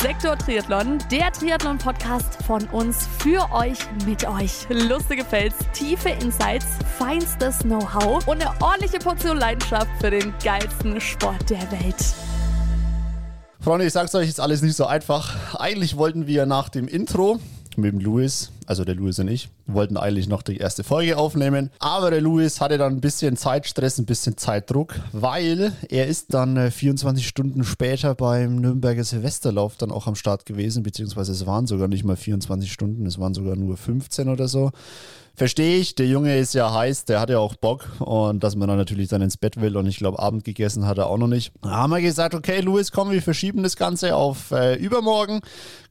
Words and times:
Sektor 0.00 0.38
Triathlon, 0.38 0.98
der 1.10 1.32
Triathlon-Podcast 1.32 2.42
von 2.44 2.62
uns 2.68 3.08
für 3.18 3.50
euch, 3.52 3.78
mit 4.06 4.24
euch. 4.28 4.66
Lustige 4.68 5.24
Fails, 5.24 5.54
tiefe 5.72 6.10
Insights, 6.10 6.66
feinstes 6.98 7.58
Know-how 7.60 8.26
und 8.28 8.40
eine 8.40 8.50
ordentliche 8.62 8.98
Portion 8.98 9.38
Leidenschaft 9.38 9.88
für 10.00 10.10
den 10.10 10.32
geilsten 10.44 11.00
Sport 11.00 11.50
der 11.50 11.62
Welt. 11.72 11.96
Freunde, 13.60 13.86
ich 13.86 13.92
sag's 13.92 14.14
euch, 14.14 14.28
ist 14.28 14.40
alles 14.40 14.62
nicht 14.62 14.76
so 14.76 14.86
einfach. 14.86 15.58
Eigentlich 15.58 15.96
wollten 15.96 16.26
wir 16.28 16.46
nach 16.46 16.68
dem 16.68 16.86
Intro 16.86 17.40
mit 17.76 17.92
dem 17.92 17.98
Louis, 17.98 18.52
also 18.66 18.84
der 18.84 18.94
Louis 18.94 19.18
und 19.18 19.28
ich, 19.28 19.48
wollten 19.66 19.96
eigentlich 19.96 20.28
noch 20.28 20.42
die 20.42 20.58
erste 20.58 20.84
Folge 20.84 21.16
aufnehmen. 21.16 21.70
Aber 21.78 22.10
der 22.10 22.20
Louis 22.20 22.60
hatte 22.60 22.78
dann 22.78 22.94
ein 22.94 23.00
bisschen 23.00 23.36
Zeitstress, 23.36 23.98
ein 23.98 24.06
bisschen 24.06 24.36
Zeitdruck, 24.36 24.94
weil 25.12 25.72
er 25.88 26.06
ist 26.06 26.34
dann 26.34 26.70
24 26.70 27.24
äh, 27.24 27.28
Stunden 27.28 27.64
später 27.64 28.14
beim 28.14 28.56
Nürnberger 28.56 29.04
Silvesterlauf 29.04 29.76
dann 29.76 29.90
auch 29.90 30.06
am 30.06 30.14
Start 30.14 30.46
gewesen, 30.46 30.82
beziehungsweise 30.82 31.32
es 31.32 31.46
waren 31.46 31.66
sogar 31.66 31.88
nicht 31.88 32.04
mal 32.04 32.16
24 32.16 32.70
Stunden, 32.70 33.06
es 33.06 33.18
waren 33.18 33.34
sogar 33.34 33.56
nur 33.56 33.76
15 33.76 34.28
oder 34.28 34.48
so. 34.48 34.70
Verstehe 35.36 35.76
ich, 35.76 35.94
der 35.94 36.06
Junge 36.06 36.38
ist 36.38 36.54
ja 36.54 36.72
heiß, 36.72 37.04
der 37.04 37.20
hat 37.20 37.28
ja 37.28 37.38
auch 37.38 37.56
Bock 37.56 37.90
und 37.98 38.42
dass 38.42 38.56
man 38.56 38.68
dann 38.68 38.78
natürlich 38.78 39.08
dann 39.08 39.20
ins 39.20 39.36
Bett 39.36 39.60
will 39.60 39.76
und 39.76 39.84
ich 39.84 39.98
glaube, 39.98 40.18
Abend 40.18 40.44
gegessen 40.44 40.86
hat 40.86 40.96
er 40.96 41.08
auch 41.08 41.18
noch 41.18 41.26
nicht. 41.26 41.52
Da 41.60 41.72
haben 41.72 41.90
wir 41.90 42.00
gesagt, 42.00 42.34
okay, 42.34 42.60
Louis, 42.62 42.90
komm, 42.90 43.10
wir 43.10 43.20
verschieben 43.20 43.62
das 43.62 43.76
Ganze 43.76 44.16
auf 44.16 44.50
äh, 44.50 44.76
übermorgen. 44.76 45.40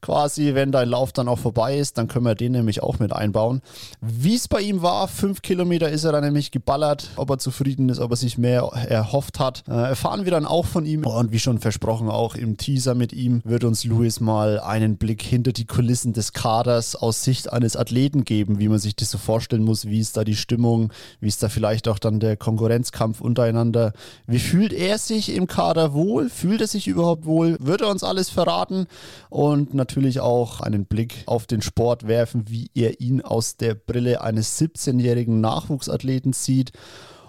Quasi, 0.00 0.54
wenn 0.56 0.72
dein 0.72 0.88
Lauf 0.88 1.12
dann 1.12 1.28
auch 1.28 1.38
vorbei 1.38 1.78
ist, 1.78 1.96
dann 1.96 2.08
können 2.08 2.24
wir 2.24 2.34
den 2.34 2.52
nämlich 2.52 2.82
auch 2.82 2.98
mit 2.98 3.12
einbauen. 3.12 3.62
Wie 4.00 4.34
es 4.34 4.48
bei 4.48 4.60
ihm 4.60 4.82
war, 4.82 5.06
fünf 5.06 5.42
Kilometer 5.42 5.90
ist 5.90 6.02
er 6.02 6.10
dann 6.10 6.24
nämlich 6.24 6.50
geballert. 6.50 7.10
Ob 7.14 7.30
er 7.30 7.38
zufrieden 7.38 7.88
ist, 7.88 8.00
ob 8.00 8.10
er 8.10 8.16
sich 8.16 8.38
mehr 8.38 8.62
erhofft 8.88 9.38
hat, 9.38 9.62
äh, 9.68 9.72
erfahren 9.72 10.24
wir 10.24 10.32
dann 10.32 10.44
auch 10.44 10.66
von 10.66 10.84
ihm. 10.86 11.06
Und 11.06 11.30
wie 11.30 11.38
schon 11.38 11.60
versprochen, 11.60 12.10
auch 12.10 12.34
im 12.34 12.56
Teaser 12.56 12.96
mit 12.96 13.12
ihm 13.12 13.42
wird 13.44 13.62
uns 13.62 13.84
Louis 13.84 14.18
mal 14.18 14.58
einen 14.58 14.96
Blick 14.96 15.22
hinter 15.22 15.52
die 15.52 15.66
Kulissen 15.66 16.12
des 16.12 16.32
Kaders 16.32 16.96
aus 16.96 17.22
Sicht 17.22 17.52
eines 17.52 17.76
Athleten 17.76 18.24
geben, 18.24 18.58
wie 18.58 18.68
man 18.68 18.80
sich 18.80 18.96
das 18.96 19.12
so 19.12 19.18
vorstellt 19.18 19.35
vorstellen 19.36 19.64
muss, 19.64 19.84
wie 19.84 20.00
ist 20.00 20.16
da 20.16 20.24
die 20.24 20.34
Stimmung, 20.34 20.90
wie 21.20 21.28
ist 21.28 21.42
da 21.42 21.50
vielleicht 21.50 21.88
auch 21.88 21.98
dann 21.98 22.20
der 22.20 22.38
Konkurrenzkampf 22.38 23.20
untereinander. 23.20 23.92
Wie 24.26 24.38
fühlt 24.38 24.72
er 24.72 24.96
sich 24.96 25.34
im 25.34 25.46
Kader 25.46 25.92
wohl? 25.92 26.30
Fühlt 26.30 26.62
er 26.62 26.66
sich 26.66 26.88
überhaupt 26.88 27.26
wohl? 27.26 27.58
Wird 27.60 27.82
er 27.82 27.88
uns 27.88 28.02
alles 28.02 28.30
verraten? 28.30 28.86
Und 29.28 29.74
natürlich 29.74 30.20
auch 30.20 30.62
einen 30.62 30.86
Blick 30.86 31.22
auf 31.26 31.46
den 31.46 31.60
Sport 31.60 32.08
werfen, 32.08 32.44
wie 32.48 32.70
er 32.74 33.02
ihn 33.02 33.20
aus 33.20 33.58
der 33.58 33.74
Brille 33.74 34.22
eines 34.22 34.58
17-jährigen 34.58 35.38
Nachwuchsathleten 35.42 36.32
sieht 36.32 36.72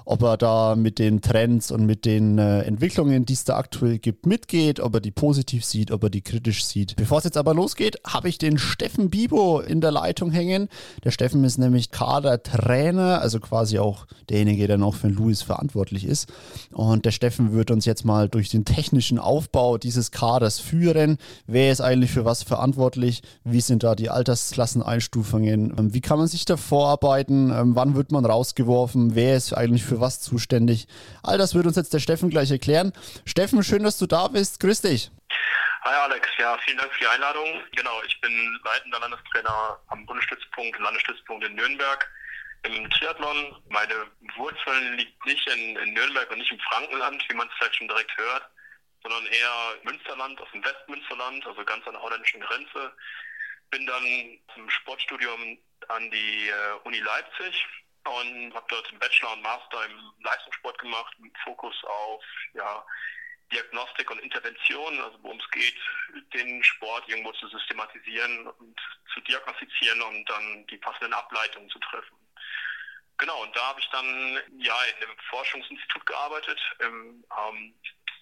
ob 0.07 0.23
er 0.23 0.37
da 0.37 0.75
mit 0.77 0.99
den 0.99 1.19
Trends 1.19 1.69
und 1.69 1.85
mit 1.85 2.05
den 2.05 2.37
äh, 2.37 2.61
Entwicklungen, 2.61 3.25
die 3.25 3.33
es 3.33 3.43
da 3.43 3.57
aktuell 3.57 3.99
gibt, 3.99 4.25
mitgeht, 4.25 4.79
ob 4.79 4.93
er 4.95 5.01
die 5.01 5.11
positiv 5.11 5.65
sieht, 5.65 5.91
ob 5.91 6.03
er 6.03 6.09
die 6.09 6.21
kritisch 6.21 6.65
sieht. 6.65 6.95
Bevor 6.95 7.17
es 7.17 7.25
jetzt 7.25 7.35
aber 7.35 7.53
losgeht, 7.53 7.97
habe 8.07 8.29
ich 8.29 8.37
den 8.37 8.57
Steffen 8.57 9.09
Bibo 9.09 9.59
in 9.59 9.81
der 9.81 9.91
Leitung 9.91 10.31
hängen. 10.31 10.69
Der 11.03 11.11
Steffen 11.11 11.43
ist 11.43 11.57
nämlich 11.57 11.91
Kadertrainer, 11.91 13.19
also 13.21 13.41
quasi 13.41 13.79
auch 13.79 14.05
derjenige, 14.29 14.67
der 14.67 14.77
noch 14.77 14.95
für 14.95 15.09
Louis 15.09 15.41
verantwortlich 15.41 16.05
ist. 16.05 16.29
Und 16.71 17.03
der 17.03 17.11
Steffen 17.11 17.51
wird 17.51 17.69
uns 17.69 17.83
jetzt 17.83 18.05
mal 18.05 18.29
durch 18.29 18.47
den 18.47 18.63
technischen 18.63 19.19
Aufbau 19.19 19.77
dieses 19.77 20.11
Kaders 20.11 20.57
führen. 20.59 21.17
Wer 21.47 21.73
ist 21.73 21.81
eigentlich 21.81 22.11
für 22.11 22.23
was 22.23 22.43
verantwortlich? 22.43 23.23
Wie 23.43 23.61
sind 23.61 23.83
da 23.83 23.93
die 23.93 24.09
Altersklasseneinstufungen? 24.09 25.73
Ähm, 25.77 25.93
wie 25.93 26.01
kann 26.01 26.17
man 26.17 26.27
sich 26.27 26.45
da 26.45 26.55
vorarbeiten? 26.55 27.51
Ähm, 27.51 27.75
wann 27.75 27.95
wird 27.95 28.13
man 28.13 28.23
rausgeworfen? 28.23 29.13
Wer 29.13 29.35
ist 29.35 29.51
eigentlich 29.51 29.83
für 29.83 29.96
für 29.97 30.01
was 30.01 30.21
zuständig. 30.21 30.87
All 31.23 31.37
das 31.37 31.55
wird 31.55 31.65
uns 31.65 31.75
jetzt 31.75 31.93
der 31.93 31.99
Steffen 31.99 32.29
gleich 32.29 32.51
erklären. 32.51 32.93
Steffen, 33.25 33.63
schön, 33.63 33.83
dass 33.83 33.97
du 33.97 34.05
da 34.05 34.27
bist. 34.27 34.59
Grüß 34.59 34.81
dich. 34.81 35.09
Hi 35.83 35.95
Alex, 36.03 36.27
ja, 36.37 36.57
vielen 36.65 36.77
Dank 36.77 36.91
für 36.93 36.99
die 36.99 37.07
Einladung. 37.07 37.63
Genau, 37.75 38.01
ich 38.05 38.19
bin 38.21 38.59
leitender 38.65 38.99
Landestrainer 38.99 39.79
am 39.87 40.05
Bundesstützpunkt, 40.05 40.77
Landesstützpunkt 40.79 41.45
in 41.45 41.55
Nürnberg 41.55 42.07
im 42.63 42.89
Triathlon. 42.89 43.55
Meine 43.69 43.93
Wurzeln 44.35 44.97
liegt 44.97 45.25
nicht 45.25 45.47
in, 45.47 45.77
in 45.77 45.93
Nürnberg 45.93 46.29
und 46.31 46.39
nicht 46.39 46.51
im 46.51 46.59
Frankenland, 46.59 47.23
wie 47.29 47.35
man 47.35 47.47
es 47.47 47.53
vielleicht 47.57 47.75
schon 47.75 47.87
direkt 47.87 48.17
hört, 48.17 48.49
sondern 49.01 49.25
eher 49.27 49.75
Münsterland, 49.83 50.41
aus 50.41 50.51
dem 50.51 50.63
Westmünsterland, 50.63 51.47
also 51.47 51.63
ganz 51.63 51.87
an 51.87 51.93
der 51.93 52.01
holländischen 52.01 52.41
Grenze. 52.41 52.91
Bin 53.71 53.85
dann 53.85 54.39
zum 54.53 54.69
Sportstudium 54.69 55.57
an 55.87 56.11
die 56.11 56.49
äh, 56.49 56.79
Uni 56.83 56.99
Leipzig 56.99 57.65
und 58.07 58.53
habe 58.53 58.65
dort 58.69 58.87
einen 58.89 58.99
Bachelor 58.99 59.33
und 59.33 59.41
Master 59.41 59.85
im 59.85 60.11
Leistungssport 60.23 60.77
gemacht 60.79 61.13
mit 61.19 61.37
Fokus 61.43 61.75
auf 61.83 62.23
ja, 62.53 62.85
Diagnostik 63.51 64.09
und 64.11 64.19
Intervention, 64.19 64.99
also 65.01 65.17
worum 65.21 65.39
es 65.39 65.49
geht, 65.51 65.77
den 66.33 66.63
Sport 66.63 67.07
irgendwo 67.07 67.31
zu 67.33 67.47
systematisieren 67.47 68.47
und 68.47 68.79
zu 69.13 69.21
diagnostizieren 69.21 70.01
und 70.01 70.25
dann 70.29 70.67
die 70.67 70.77
passenden 70.77 71.13
Ableitungen 71.13 71.69
zu 71.69 71.79
treffen. 71.79 72.17
Genau, 73.17 73.41
und 73.41 73.55
da 73.55 73.69
habe 73.69 73.79
ich 73.79 73.89
dann 73.89 74.39
ja 74.59 74.75
in 74.83 75.03
einem 75.03 75.17
Forschungsinstitut 75.29 76.05
gearbeitet, 76.05 76.59
im 76.79 77.23
ähm, 77.49 77.73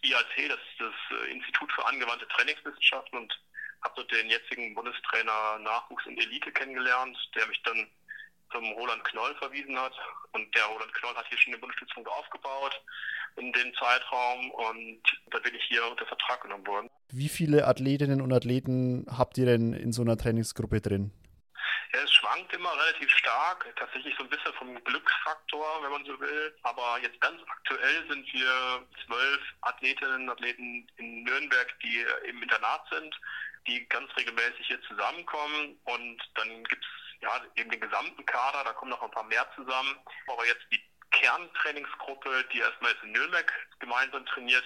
IAT, 0.04 0.50
das 0.50 0.60
ist 0.60 0.80
das 0.80 1.20
äh, 1.20 1.32
Institut 1.32 1.72
für 1.74 1.86
angewandte 1.86 2.28
Trainingswissenschaften 2.30 3.20
und 3.20 3.42
habe 3.84 3.96
dort 3.98 4.12
den 4.12 4.30
jetzigen 4.30 4.74
Bundestrainer 4.74 5.60
Nachwuchs 5.60 6.06
und 6.06 6.18
Elite 6.18 6.52
kennengelernt, 6.52 7.18
der 7.36 7.46
mich 7.48 7.62
dann 7.64 7.90
zum 8.52 8.72
Roland 8.74 9.04
Knoll 9.04 9.36
verwiesen 9.36 9.78
hat. 9.80 9.94
Und 10.34 10.54
der 10.56 10.66
Roland 10.66 10.94
Knoll 10.94 11.16
hat 11.16 11.28
hier 11.30 11.38
schon 11.38 11.54
eine 11.54 11.60
Bundesstützung 11.60 12.06
aufgebaut 12.08 12.82
in 13.38 13.52
dem 13.52 13.74
Zeitraum 13.76 14.52
und 14.52 15.02
da 15.32 15.40
bin 15.40 15.54
ich 15.56 15.64
hier 15.68 15.86
unter 15.90 16.06
Vertrag 16.06 16.42
genommen 16.42 16.66
worden. 16.66 16.90
Wie 17.12 17.30
viele 17.30 17.68
Athletinnen 17.68 18.22
und 18.22 18.32
Athleten 18.32 19.06
habt 19.10 19.38
ihr 19.38 19.46
denn 19.46 19.74
in 19.74 19.92
so 19.92 20.02
einer 20.02 20.18
Trainingsgruppe 20.18 20.82
drin? 20.82 21.12
Ja, 21.94 22.00
es 22.04 22.14
schwankt 22.14 22.54
immer 22.54 22.72
relativ 22.74 23.10
stark, 23.10 23.74
tatsächlich 23.78 24.14
so 24.18 24.24
ein 24.24 24.30
bisschen 24.30 24.54
vom 24.54 24.84
Glücksfaktor, 24.84 25.84
wenn 25.84 25.92
man 25.92 26.06
so 26.06 26.20
will. 26.20 26.56
Aber 26.64 27.00
jetzt 27.02 27.20
ganz 27.22 27.42
aktuell 27.48 28.08
sind 28.10 28.26
wir 28.34 28.86
zwölf 29.06 29.42
Athletinnen 29.62 30.24
und 30.24 30.30
Athleten 30.30 30.88
in 30.98 31.24
Nürnberg, 31.24 31.80
die 31.82 32.06
im 32.28 32.42
Internat 32.42 32.86
sind, 32.92 33.16
die 33.68 33.88
ganz 33.88 34.10
regelmäßig 34.18 34.68
hier 34.68 34.82
zusammenkommen. 34.84 35.78
Und 35.84 36.22
dann 36.36 36.64
gibt 36.66 36.84
es 36.84 37.05
ja, 37.22 37.42
eben 37.56 37.70
den 37.70 37.80
gesamten 37.80 38.26
Kader, 38.26 38.64
da 38.64 38.74
kommen 38.74 38.92
noch 38.92 39.02
ein 39.02 39.12
paar 39.12 39.24
mehr 39.24 39.46
zusammen. 39.56 39.96
Aber 40.28 40.46
jetzt 40.46 40.66
die 40.72 40.82
Kerntrainingsgruppe, 41.12 42.46
die 42.54 42.60
erstmal 42.60 42.92
jetzt 42.92 43.04
in 43.04 43.12
Nürnberg 43.12 43.52
gemeinsam 43.80 44.26
trainiert, 44.26 44.64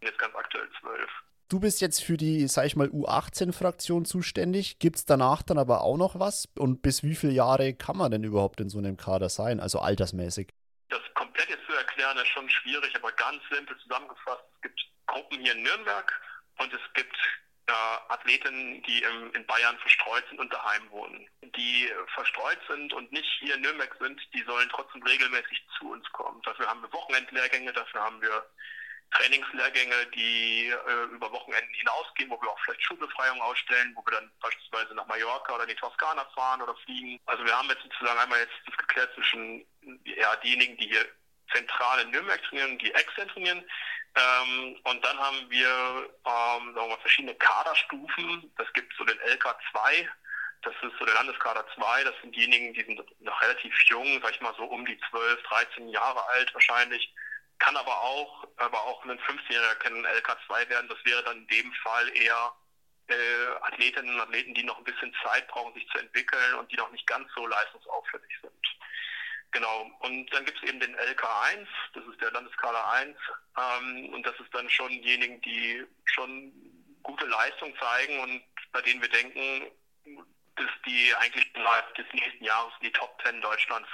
jetzt 0.00 0.18
ganz 0.18 0.34
aktuell 0.34 0.68
zwölf. 0.80 1.10
Du 1.48 1.60
bist 1.60 1.80
jetzt 1.80 2.02
für 2.02 2.16
die, 2.16 2.48
sag 2.48 2.66
ich 2.66 2.74
mal, 2.74 2.88
U18-Fraktion 2.88 4.04
zuständig. 4.04 4.80
Gibt 4.80 4.96
es 4.96 5.04
danach 5.04 5.42
dann 5.42 5.58
aber 5.58 5.82
auch 5.82 5.96
noch 5.96 6.18
was? 6.18 6.48
Und 6.58 6.82
bis 6.82 7.04
wie 7.04 7.14
viele 7.14 7.32
Jahre 7.32 7.72
kann 7.72 7.96
man 7.96 8.10
denn 8.10 8.24
überhaupt 8.24 8.60
in 8.60 8.68
so 8.68 8.78
einem 8.78 8.96
Kader 8.96 9.28
sein, 9.28 9.60
also 9.60 9.78
altersmäßig? 9.78 10.48
Das 10.88 11.00
komplett 11.14 11.48
jetzt 11.48 11.64
zu 11.66 11.72
erklären 11.72 12.16
ist 12.18 12.28
schon 12.28 12.50
schwierig, 12.50 12.92
aber 12.96 13.12
ganz 13.12 13.40
simpel 13.48 13.78
zusammengefasst. 13.78 14.42
Es 14.56 14.62
gibt 14.62 14.80
Gruppen 15.06 15.38
hier 15.38 15.52
in 15.52 15.62
Nürnberg 15.62 16.12
und 16.58 16.72
es 16.72 16.80
gibt 16.94 17.16
äh, 17.66 18.12
Athletinnen, 18.12 18.82
die 18.82 19.02
im, 19.02 19.32
in 19.32 19.46
Bayern 19.46 19.78
verstreut 19.78 20.24
sind 20.28 20.40
und 20.40 20.52
daheim 20.52 20.90
wohnen. 20.90 21.28
Die 21.42 21.90
verstreut 22.14 22.58
sind 22.68 22.92
und 22.92 23.10
nicht 23.12 23.28
hier 23.40 23.54
in 23.54 23.62
Nürnberg 23.62 23.94
sind, 24.00 24.20
die 24.34 24.42
sollen 24.42 24.68
trotzdem 24.70 25.02
regelmäßig 25.02 25.62
zu 25.78 25.90
uns 25.90 26.08
kommen. 26.12 26.40
Dafür 26.42 26.68
haben 26.68 26.82
wir 26.82 26.92
Wochenendlehrgänge, 26.92 27.72
dafür 27.72 28.02
haben 28.02 28.20
wir 28.22 28.46
Trainingslehrgänge, 29.12 30.06
die 30.14 30.68
äh, 30.68 31.04
über 31.12 31.30
Wochenenden 31.32 31.72
hinausgehen, 31.74 32.30
wo 32.30 32.40
wir 32.40 32.50
auch 32.50 32.58
vielleicht 32.64 32.82
Schulbefreiung 32.82 33.40
ausstellen, 33.40 33.92
wo 33.94 34.04
wir 34.04 34.18
dann 34.18 34.30
beispielsweise 34.40 34.94
nach 34.94 35.06
Mallorca 35.06 35.54
oder 35.54 35.64
in 35.64 35.70
die 35.70 35.76
Toskana 35.76 36.24
fahren 36.34 36.62
oder 36.62 36.74
fliegen. 36.84 37.20
Also 37.26 37.44
wir 37.44 37.56
haben 37.56 37.68
jetzt 37.68 37.82
sozusagen 37.82 38.18
einmal 38.18 38.40
jetzt 38.40 38.54
das 38.66 38.76
geklärt 38.76 39.14
zwischen 39.14 39.64
ja, 40.04 40.36
diejenigen, 40.36 40.76
die 40.76 40.88
hier 40.88 41.06
zentral 41.52 42.00
in 42.00 42.10
Nürnberg 42.10 42.42
trainieren, 42.44 42.78
die 42.78 42.92
extern 42.92 43.28
trainieren, 43.28 43.64
ähm, 44.16 44.76
und 44.84 45.04
dann 45.04 45.18
haben 45.18 45.50
wir, 45.50 45.68
ähm, 45.68 46.74
sagen 46.74 46.88
wir 46.88 46.98
verschiedene 46.98 47.34
Kaderstufen. 47.34 48.50
Das 48.56 48.72
gibt 48.72 48.92
so 48.96 49.04
den 49.04 49.18
LK2, 49.18 50.08
das 50.62 50.74
ist 50.82 50.98
so 50.98 51.04
der 51.04 51.14
Landeskader 51.14 51.66
2, 51.74 52.04
das 52.04 52.14
sind 52.22 52.34
diejenigen, 52.34 52.72
die 52.72 52.82
sind 52.82 53.20
noch 53.20 53.42
relativ 53.42 53.74
jung, 53.88 54.20
sag 54.22 54.32
ich 54.32 54.40
mal 54.40 54.54
so 54.56 54.64
um 54.64 54.86
die 54.86 54.98
12, 55.10 55.42
13 55.42 55.88
Jahre 55.88 56.26
alt 56.30 56.52
wahrscheinlich. 56.54 57.12
Kann 57.58 57.76
aber 57.76 58.02
auch, 58.02 58.46
aber 58.56 58.82
auch 58.82 59.04
ein 59.04 59.18
15-Jähriger 59.18 59.74
kann 59.76 60.06
LK2 60.06 60.68
werden. 60.68 60.88
Das 60.88 60.98
wäre 61.04 61.22
dann 61.24 61.38
in 61.38 61.46
dem 61.48 61.72
Fall 61.74 62.08
eher 62.16 62.52
äh, 63.08 63.46
Athletinnen 63.62 64.14
und 64.14 64.20
Athleten, 64.20 64.54
die 64.54 64.64
noch 64.64 64.78
ein 64.78 64.84
bisschen 64.84 65.14
Zeit 65.22 65.46
brauchen, 65.48 65.74
sich 65.74 65.86
zu 65.88 65.98
entwickeln 65.98 66.54
und 66.54 66.70
die 66.72 66.76
noch 66.76 66.90
nicht 66.90 67.06
ganz 67.06 67.28
so 67.34 67.46
leistungsauffällig 67.46 68.32
sind. 68.42 68.52
Genau, 69.52 69.90
und 70.00 70.32
dann 70.34 70.44
gibt 70.44 70.58
es 70.62 70.68
eben 70.68 70.80
den 70.80 70.94
LK1, 70.96 71.66
das 71.94 72.04
ist 72.04 72.20
der 72.20 72.30
Landeskala 72.32 72.90
1, 72.90 73.16
ähm, 73.56 74.12
und 74.12 74.26
das 74.26 74.38
ist 74.40 74.52
dann 74.52 74.68
schon 74.68 74.88
diejenigen, 74.88 75.40
die 75.40 75.84
schon 76.04 76.52
gute 77.02 77.26
Leistung 77.26 77.74
zeigen 77.78 78.18
und 78.20 78.42
bei 78.72 78.82
denen 78.82 79.00
wir 79.00 79.08
denken, 79.08 79.70
dass 80.56 80.70
die 80.86 81.14
eigentlich 81.14 81.54
innerhalb 81.54 81.94
des 81.94 82.06
nächsten 82.12 82.44
Jahres 82.44 82.72
in 82.80 82.86
die 82.88 82.92
Top 82.92 83.16
10 83.24 83.40
Deutschlands, 83.40 83.88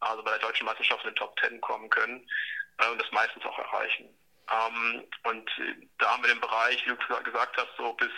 also 0.00 0.22
bei 0.22 0.32
der 0.32 0.40
deutschen 0.40 0.66
Meisterschaft 0.66 1.04
in 1.04 1.10
die 1.10 1.18
Top 1.18 1.38
10 1.40 1.60
kommen 1.60 1.88
können 1.90 2.28
äh, 2.78 2.88
und 2.88 3.00
das 3.00 3.10
meistens 3.12 3.44
auch 3.44 3.58
erreichen. 3.58 4.08
Ähm, 4.50 5.04
und 5.24 5.50
da 5.98 6.12
haben 6.12 6.22
wir 6.22 6.34
den 6.34 6.40
Bereich, 6.40 6.84
wie 6.84 6.90
du 6.90 7.22
gesagt 7.22 7.56
hast, 7.56 7.76
so 7.76 7.92
bis, 7.94 8.10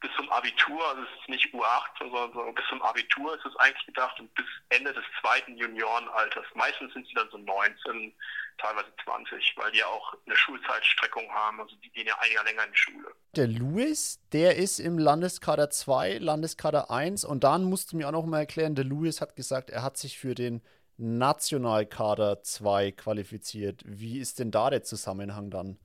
bis 0.00 0.10
zum 0.16 0.30
Abitur, 0.30 0.88
also 0.88 1.02
es 1.02 1.20
ist 1.20 1.28
nicht 1.28 1.54
U8, 1.54 1.98
sondern 1.98 2.32
so 2.32 2.52
bis 2.52 2.64
zum 2.68 2.82
Abitur 2.82 3.36
ist 3.36 3.44
es 3.44 3.56
eigentlich 3.56 3.86
gedacht 3.86 4.18
und 4.20 4.32
bis 4.34 4.46
Ende 4.68 4.92
des 4.92 5.04
zweiten 5.20 5.56
Juniorenalters. 5.56 6.46
Meistens 6.54 6.92
sind 6.92 7.06
sie 7.06 7.14
dann 7.14 7.28
so 7.30 7.38
19, 7.38 8.14
teilweise 8.58 8.92
20, 9.04 9.54
weil 9.56 9.70
die 9.72 9.78
ja 9.78 9.86
auch 9.86 10.14
eine 10.26 10.36
Schulzeitstreckung 10.36 11.28
haben, 11.32 11.60
also 11.60 11.74
die 11.76 11.90
gehen 11.90 12.06
ja 12.06 12.16
ein 12.20 12.32
Jahr 12.32 12.44
länger 12.44 12.64
in 12.64 12.72
die 12.72 12.78
Schule. 12.78 13.08
Der 13.36 13.46
Louis, 13.46 14.20
der 14.32 14.56
ist 14.56 14.78
im 14.78 14.98
Landeskader 14.98 15.70
2, 15.70 16.18
Landeskader 16.18 16.90
1 16.90 17.24
und 17.24 17.44
dann 17.44 17.64
musst 17.64 17.92
du 17.92 17.96
mir 17.96 18.08
auch 18.08 18.12
noch 18.12 18.26
mal 18.26 18.40
erklären, 18.40 18.74
der 18.74 18.84
Louis 18.84 19.20
hat 19.20 19.36
gesagt, 19.36 19.70
er 19.70 19.82
hat 19.82 19.96
sich 19.96 20.18
für 20.18 20.34
den 20.34 20.62
Nationalkader 20.98 22.42
2 22.42 22.92
qualifiziert. 22.92 23.82
Wie 23.86 24.18
ist 24.18 24.40
denn 24.40 24.50
da 24.50 24.68
der 24.68 24.82
Zusammenhang 24.82 25.50
dann? 25.50 25.78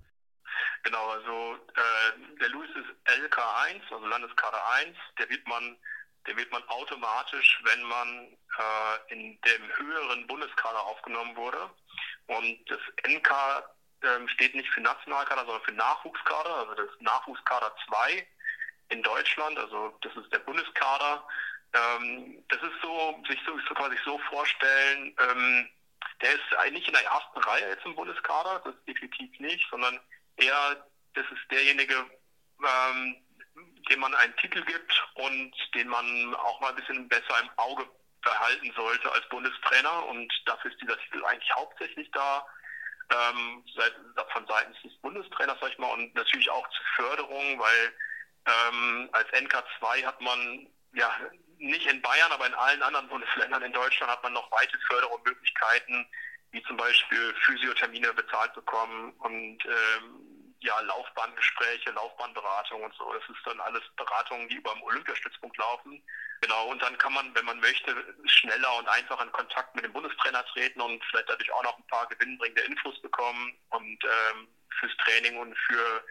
Genau, 0.83 1.09
also 1.09 1.55
äh, 1.75 2.37
der 2.39 2.49
Louis 2.49 2.69
ist 2.71 3.19
LK1, 3.19 3.81
also 3.91 4.05
Landeskader 4.05 4.61
1. 4.71 4.97
Der 5.17 5.29
wird 5.29 5.47
man, 5.47 5.77
der 6.27 6.35
wird 6.37 6.51
man 6.51 6.63
automatisch, 6.69 7.61
wenn 7.63 7.83
man 7.83 8.37
äh, 8.57 9.13
in 9.13 9.39
dem 9.41 9.77
höheren 9.77 10.27
Bundeskader 10.27 10.81
aufgenommen 10.81 11.35
wurde. 11.35 11.69
Und 12.27 12.59
das 12.69 12.79
NK 13.07 13.31
äh, 14.01 14.27
steht 14.29 14.55
nicht 14.55 14.69
für 14.69 14.81
Nationalkader, 14.81 15.45
sondern 15.45 15.63
für 15.63 15.73
Nachwuchskader, 15.73 16.55
also 16.55 16.73
das 16.75 16.89
Nachwuchskader 16.99 17.73
2 17.87 18.27
in 18.89 19.01
Deutschland, 19.03 19.57
also 19.57 19.97
das 20.01 20.15
ist 20.17 20.31
der 20.31 20.39
Bundeskader 20.39 21.25
ähm, 21.73 22.43
das 22.49 22.61
ist 22.61 22.81
so, 22.81 23.19
sich 23.27 23.39
so, 23.45 23.57
so 23.67 23.73
quasi 23.73 23.97
so 24.05 24.17
vorstellen, 24.29 25.15
ähm, 25.19 25.69
der 26.21 26.33
ist 26.33 26.57
eigentlich 26.59 26.87
in 26.87 26.93
der 26.93 27.03
ersten 27.03 27.39
Reihe 27.39 27.69
jetzt 27.69 27.85
im 27.85 27.95
Bundeskader, 27.95 28.61
das 28.63 28.75
ist 28.75 28.87
definitiv 28.87 29.39
nicht, 29.39 29.67
sondern 29.69 29.99
eher, 30.37 30.85
das 31.13 31.25
ist 31.31 31.51
derjenige, 31.51 31.95
ähm, 32.65 33.15
dem 33.89 33.99
man 33.99 34.13
einen 34.15 34.35
Titel 34.37 34.63
gibt 34.63 35.07
und 35.15 35.53
den 35.75 35.87
man 35.87 36.35
auch 36.35 36.59
mal 36.61 36.69
ein 36.69 36.75
bisschen 36.75 37.07
besser 37.07 37.39
im 37.41 37.49
Auge 37.57 37.85
behalten 38.21 38.71
sollte 38.75 39.11
als 39.11 39.27
Bundestrainer. 39.29 40.05
Und 40.07 40.31
dafür 40.45 40.71
ist 40.71 40.81
dieser 40.81 40.97
Titel 40.99 41.23
eigentlich 41.25 41.55
hauptsächlich 41.55 42.09
da, 42.11 42.45
ähm, 43.11 43.63
seit, 43.75 43.93
von 44.31 44.47
seitens 44.47 44.81
des 44.81 44.95
Bundestrainers, 45.01 45.57
sag 45.59 45.71
ich 45.71 45.77
mal, 45.77 45.91
und 45.91 46.15
natürlich 46.15 46.49
auch 46.49 46.67
zur 46.69 46.85
Förderung, 46.95 47.59
weil 47.59 47.93
ähm, 48.45 49.09
als 49.11 49.27
NK2 49.29 50.05
hat 50.05 50.19
man 50.21 50.67
ja 50.93 51.13
nicht 51.57 51.87
in 51.87 52.01
Bayern, 52.01 52.31
aber 52.31 52.47
in 52.47 52.53
allen 52.53 52.81
anderen 52.81 53.07
Bundesländern 53.07 53.63
in 53.63 53.73
Deutschland 53.73 54.11
hat 54.11 54.23
man 54.23 54.33
noch 54.33 54.51
weite 54.51 54.77
Förderungsmöglichkeiten, 54.87 56.05
wie 56.53 56.63
zum 56.63 56.77
Beispiel 56.77 57.33
Physiothermine 57.45 58.13
bezahlt 58.13 58.53
bekommen 58.53 59.11
und 59.19 59.57
ähm, 59.65 60.33
ja, 60.61 60.79
Laufbahngespräche, 60.81 61.91
Laufbahnberatung 61.91 62.83
und 62.83 62.93
so. 62.95 63.11
Das 63.11 63.23
ist 63.23 63.45
dann 63.45 63.59
alles 63.59 63.81
Beratungen, 63.97 64.47
die 64.47 64.55
über 64.55 64.73
dem 64.73 64.83
Olympiastützpunkt 64.83 65.57
laufen. 65.57 66.01
Genau, 66.41 66.67
und 66.67 66.81
dann 66.81 66.97
kann 66.97 67.13
man, 67.13 67.33
wenn 67.35 67.45
man 67.45 67.59
möchte, 67.59 67.95
schneller 68.25 68.77
und 68.77 68.87
einfacher 68.87 69.23
in 69.23 69.31
Kontakt 69.31 69.75
mit 69.75 69.83
dem 69.83 69.93
Bundestrainer 69.93 70.45
treten 70.45 70.79
und 70.79 71.03
vielleicht 71.05 71.29
dadurch 71.29 71.51
auch 71.51 71.63
noch 71.63 71.77
ein 71.77 71.87
paar 71.87 72.07
gewinnbringende 72.07 72.61
Infos 72.63 73.01
bekommen 73.01 73.57
und 73.71 74.03
ähm, 74.03 74.47
fürs 74.79 74.95
Training 74.97 75.37
und 75.37 75.57
für, 75.57 76.05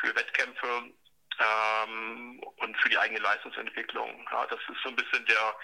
für 0.00 0.16
Wettkämpfe 0.16 0.90
ähm, 1.38 2.40
und 2.56 2.76
für 2.78 2.88
die 2.88 2.98
eigene 2.98 3.20
Leistungsentwicklung. 3.20 4.26
Ja, 4.32 4.46
das 4.46 4.60
ist 4.60 4.82
so 4.82 4.88
ein 4.88 4.96
bisschen 4.96 5.24
der, 5.26 5.54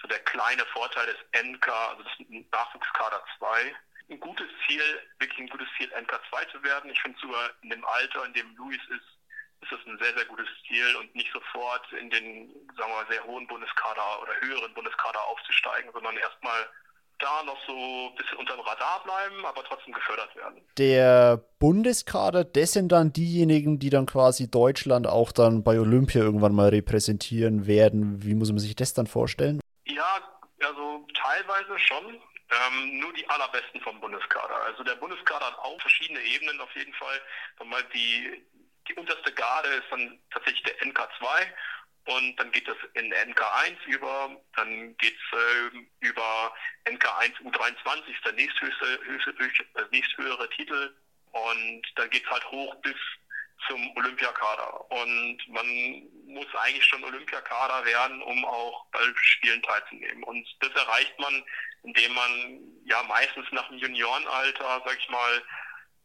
so 0.00 0.08
der 0.08 0.18
kleine 0.20 0.64
Vorteil 0.66 1.06
des 1.06 1.42
NK, 1.42 1.68
also 1.68 2.02
des 2.02 2.46
Nachwuchskader 2.52 3.22
2. 3.38 3.74
Ein 4.08 4.20
gutes 4.20 4.46
Ziel, 4.66 4.82
wirklich 5.18 5.40
ein 5.40 5.48
gutes 5.48 5.68
Ziel, 5.76 5.92
NK2 5.92 6.52
zu 6.52 6.62
werden. 6.62 6.90
Ich 6.90 7.00
finde 7.00 7.18
sogar 7.20 7.50
in 7.62 7.70
dem 7.70 7.84
Alter, 7.84 8.24
in 8.24 8.34
dem 8.34 8.54
Luis 8.56 8.80
ist, 8.88 9.08
ist 9.62 9.72
das 9.72 9.80
ein 9.86 9.98
sehr, 9.98 10.14
sehr 10.14 10.26
gutes 10.26 10.46
Ziel 10.68 10.94
und 10.96 11.14
nicht 11.14 11.32
sofort 11.32 11.90
in 11.92 12.10
den, 12.10 12.52
sagen 12.76 12.92
wir 12.92 13.02
mal, 13.02 13.06
sehr 13.10 13.24
hohen 13.24 13.46
Bundeskader 13.46 14.22
oder 14.22 14.32
höheren 14.40 14.72
Bundeskader 14.74 15.22
aufzusteigen, 15.24 15.90
sondern 15.92 16.16
erstmal 16.16 16.66
da 17.18 17.42
noch 17.44 17.56
so 17.66 17.72
ein 17.72 18.14
bisschen 18.16 18.38
unter 18.38 18.54
dem 18.54 18.60
Radar 18.60 19.02
bleiben, 19.04 19.44
aber 19.46 19.64
trotzdem 19.64 19.94
gefördert 19.94 20.34
werden. 20.36 20.60
Der 20.78 21.42
Bundeskader, 21.58 22.44
das 22.44 22.72
sind 22.72 22.92
dann 22.92 23.12
diejenigen, 23.12 23.78
die 23.78 23.90
dann 23.90 24.06
quasi 24.06 24.50
Deutschland 24.50 25.06
auch 25.06 25.32
dann 25.32 25.64
bei 25.64 25.80
Olympia 25.80 26.22
irgendwann 26.22 26.54
mal 26.54 26.68
repräsentieren 26.68 27.66
werden. 27.66 28.22
Wie 28.22 28.34
muss 28.34 28.50
man 28.50 28.58
sich 28.58 28.76
das 28.76 28.92
dann 28.92 29.06
vorstellen? 29.06 29.60
Teilweise 31.26 31.78
schon. 31.80 32.20
Ähm, 32.48 33.00
nur 33.00 33.12
die 33.14 33.28
allerbesten 33.28 33.80
vom 33.80 34.00
Bundeskader. 34.00 34.62
Also 34.62 34.84
der 34.84 34.94
Bundeskader 34.94 35.46
hat 35.46 35.58
auch 35.58 35.80
verschiedene 35.80 36.20
Ebenen 36.20 36.60
auf 36.60 36.72
jeden 36.76 36.94
Fall. 36.94 37.20
Mal 37.64 37.82
die, 37.92 38.44
die 38.86 38.94
unterste 38.94 39.32
Garde 39.32 39.68
ist 39.70 39.90
dann 39.90 40.16
tatsächlich 40.30 40.62
der 40.62 40.78
NK2 40.82 41.26
und 42.04 42.36
dann 42.36 42.52
geht 42.52 42.68
es 42.68 42.76
in 42.94 43.12
NK1 43.12 43.84
über, 43.86 44.40
dann 44.54 44.96
geht 44.98 45.16
es 45.16 45.38
äh, 45.38 46.06
über 46.06 46.54
NK1 46.84 47.32
U23, 47.42 48.14
ist 48.14 48.24
der 48.24 48.32
nächsthöchste, 48.34 49.00
höchste, 49.02 49.34
höchste, 49.36 49.64
äh, 49.74 49.84
nächsthöhere 49.90 50.48
Titel 50.50 50.94
und 51.32 51.82
dann 51.96 52.10
geht 52.10 52.24
es 52.24 52.30
halt 52.30 52.48
hoch 52.52 52.76
bis 52.76 52.94
zum 53.68 53.96
Olympiakader. 53.96 54.90
Und 54.90 55.38
man 55.48 56.02
muss 56.26 56.46
eigentlich 56.54 56.84
schon 56.84 57.04
Olympiakader 57.04 57.84
werden, 57.84 58.22
um 58.22 58.44
auch 58.44 58.86
bei 58.92 59.00
Spielen 59.16 59.62
teilzunehmen. 59.62 60.22
Und 60.24 60.46
das 60.60 60.70
erreicht 60.70 61.18
man, 61.18 61.44
indem 61.82 62.14
man 62.14 62.60
ja 62.84 63.02
meistens 63.04 63.46
nach 63.52 63.68
dem 63.68 63.78
Juniorenalter, 63.78 64.82
sag 64.84 64.98
ich 64.98 65.08
mal, 65.08 65.42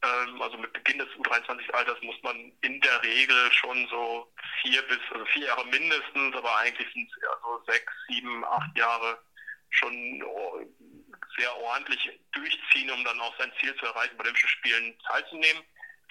ähm, 0.04 0.42
also 0.42 0.58
mit 0.58 0.74
Beginn 0.74 0.98
des 1.00 1.10
U23-Alters 1.10 2.02
muss 2.02 2.22
man 2.24 2.52
in 2.62 2.82
der 2.82 3.04
Regel 3.04 3.52
schon 3.52 3.88
so 3.88 4.32
vier 4.62 4.82
bis, 4.84 5.00
also 5.12 5.26
vier 5.26 5.48
Jahre 5.48 5.66
mindestens, 5.66 6.36
aber 6.36 6.58
eigentlich 6.58 6.92
sind 6.94 7.10
es 7.12 7.24
eher 7.24 7.38
so 7.44 7.64
sechs, 7.68 7.94
sieben, 8.08 8.44
acht 8.46 8.78
Jahre 8.78 9.20
schon 9.70 10.24
oh, 10.24 10.60
sehr 11.38 11.56
ordentlich 11.56 12.20
durchziehen, 12.32 12.92
um 12.92 13.04
dann 13.04 13.20
auch 13.20 13.38
sein 13.38 13.52
Ziel 13.60 13.76
zu 13.76 13.86
erreichen, 13.86 14.18
bei 14.18 14.24
Olympischen 14.24 14.50
Spielen 14.50 14.98
teilzunehmen. 15.08 15.64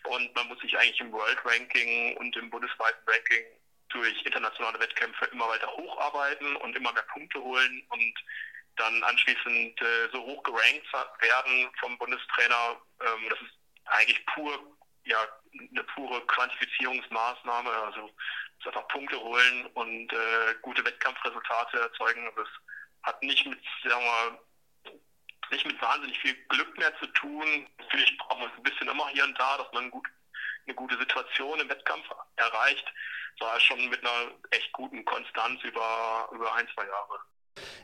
Und 0.05 0.35
man 0.35 0.49
muss 0.49 0.59
sich 0.61 0.77
eigentlich 0.79 1.01
im 1.01 1.13
World 1.13 1.39
Ranking 1.45 2.17
und 2.17 2.35
im 2.37 2.51
bundesweiten 2.51 3.01
Ranking 3.07 3.45
durch 3.91 4.23
internationale 4.25 4.79
Wettkämpfe 4.81 5.27
immer 5.27 5.49
weiter 5.49 5.69
hocharbeiten 5.69 6.57
und 6.57 6.77
immer 6.77 6.93
mehr 6.93 7.03
Punkte 7.13 7.41
holen 7.41 7.83
und 7.89 8.15
dann 8.77 9.03
anschließend 9.03 9.81
äh, 9.81 10.09
so 10.13 10.23
hoch 10.23 10.43
gerankt 10.43 10.87
werden 11.21 11.71
vom 11.81 11.99
Bundestrainer. 11.99 12.81
Ähm, 13.01 13.29
das 13.29 13.41
ist 13.41 13.55
eigentlich 13.87 14.25
pur, 14.27 14.77
ja, 15.05 15.19
eine 15.53 15.85
pure 15.85 16.25
Quantifizierungsmaßnahme, 16.27 17.71
also 17.71 18.11
einfach 18.65 18.87
Punkte 18.89 19.19
holen 19.21 19.67
und 19.75 20.13
äh, 20.13 20.55
gute 20.63 20.85
Wettkampfresultate 20.85 21.81
erzeugen. 21.81 22.31
Das 22.37 22.49
hat 23.03 23.23
nicht 23.23 23.47
mit, 23.47 23.59
sagen 23.83 24.05
wir, 24.05 24.39
nicht 25.51 25.67
mit 25.67 25.81
wahnsinnig 25.81 26.19
viel 26.19 26.35
Glück 26.49 26.79
mehr 26.79 26.93
zu 26.99 27.07
tun. 27.09 27.67
Natürlich 27.79 28.17
braucht 28.19 28.39
man 28.39 28.51
es 28.51 28.57
ein 28.57 28.63
bisschen 28.63 28.89
immer 28.89 29.09
hier 29.09 29.25
und 29.25 29.39
da, 29.39 29.59
dass 29.59 29.73
man 29.73 29.91
gut, 29.91 30.07
eine 30.67 30.75
gute 30.75 30.99
Situation 30.99 31.61
im 31.61 31.69
Wettkampf 31.69 32.05
erreicht, 32.37 32.87
sondern 33.39 33.61
schon 33.61 33.89
mit 33.89 34.01
einer 34.01 34.33
echt 34.51 34.73
guten 34.73 35.05
Konstanz 35.05 35.63
über, 35.63 36.29
über 36.33 36.55
ein, 36.55 36.69
zwei 36.75 36.85
Jahre. 36.85 37.21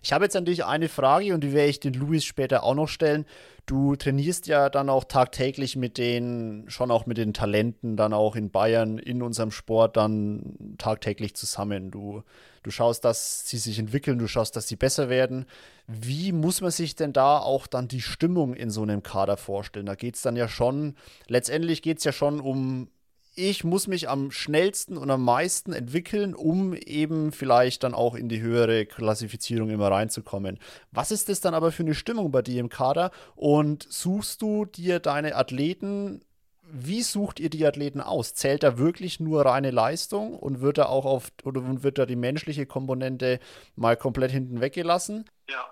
Ich 0.03 0.13
habe 0.13 0.25
jetzt 0.25 0.35
natürlich 0.35 0.65
eine 0.65 0.89
Frage 0.89 1.35
und 1.35 1.41
die 1.41 1.53
werde 1.53 1.69
ich 1.69 1.81
den 1.81 1.95
Luis 1.95 2.25
später 2.25 2.63
auch 2.63 2.75
noch 2.75 2.89
stellen. 2.89 3.27
Du 3.67 3.97
trainierst 3.97 4.47
ja 4.47 4.71
dann 4.71 4.89
auch 4.89 5.03
tagtäglich 5.03 5.75
mit 5.75 5.99
den, 5.99 6.67
schon 6.69 6.93
auch 6.93 7.07
mit 7.07 7.19
den 7.19 7.35
Talenten 7.35 7.97
dann 7.97 8.13
auch 8.13 8.37
in 8.37 8.51
Bayern 8.51 8.99
in 8.99 9.23
unserem 9.23 9.51
Sport 9.51 9.97
dann 9.97 10.77
tagtäglich 10.79 11.35
zusammen. 11.35 11.91
Du, 11.91 12.23
du 12.63 12.71
schaust, 12.71 13.05
dass 13.05 13.49
sie 13.49 13.59
sich 13.59 13.81
entwickeln, 13.81 14.19
du 14.21 14.29
schaust, 14.29 14.55
dass 14.55 14.69
sie 14.69 14.77
besser 14.77 15.09
werden. 15.09 15.47
Wie 15.89 16.31
muss 16.31 16.61
man 16.61 16.71
sich 16.71 16.95
denn 16.95 17.13
da 17.13 17.39
auch 17.39 17.67
dann 17.67 17.89
die 17.89 18.01
Stimmung 18.01 18.55
in 18.55 18.71
so 18.71 18.83
einem 18.83 19.03
Kader 19.03 19.37
vorstellen? 19.37 19.87
Da 19.87 19.97
geht 19.97 20.15
es 20.15 20.23
dann 20.23 20.37
ja 20.37 20.47
schon, 20.47 20.95
letztendlich 21.27 21.83
geht 21.83 21.99
es 21.99 22.05
ja 22.05 22.13
schon 22.13 22.39
um 22.39 22.89
ich 23.37 23.65
muss 23.65 23.87
mich 23.87 24.09
am 24.09 24.31
schnellsten 24.31 24.97
und 24.97 25.11
am 25.11 25.23
meisten 25.23 25.73
entwickeln, 25.73 26.35
um 26.35 26.75
eben 26.75 27.33
vielleicht 27.33 27.85
dann 27.85 27.95
auch 27.95 28.15
in 28.15 28.29
die 28.29 28.41
höhere 28.41 28.87
Klassifizierung 28.87 29.71
immer 29.71 29.91
reinzukommen. 29.91 30.59
Was 30.91 31.11
ist 31.11 31.29
das 31.29 31.41
dann 31.41 31.55
aber 31.55 31.71
für 31.71 31.83
eine 31.83 31.95
Stimmung 31.95 32.33
bei 32.33 32.43
dir 32.43 32.61
im 32.61 32.71
Kader? 32.71 33.11
Und 33.35 33.87
suchst 33.89 34.41
du 34.43 34.65
dir 34.65 34.99
deine 34.99 35.37
Athleten 35.37 36.23
wie 36.69 37.03
sucht 37.03 37.39
ihr 37.39 37.49
die 37.49 37.65
Athleten 37.65 38.01
aus? 38.01 38.35
Zählt 38.35 38.65
da 38.65 38.77
wirklich 38.77 39.21
nur 39.21 39.47
reine 39.47 39.71
Leistung 39.71 40.37
und 40.37 40.61
wird 40.61 40.79
da 40.79 40.87
auch 40.87 41.05
auf 41.05 41.29
oder 41.45 41.61
wird 41.85 41.99
da 41.99 42.07
die 42.07 42.17
menschliche 42.17 42.67
Komponente 42.67 43.39
mal 43.77 43.97
komplett 43.97 44.33
hinten 44.33 44.61
weggelassen? 44.61 45.31
Ja, 45.49 45.55
ja 45.55 45.65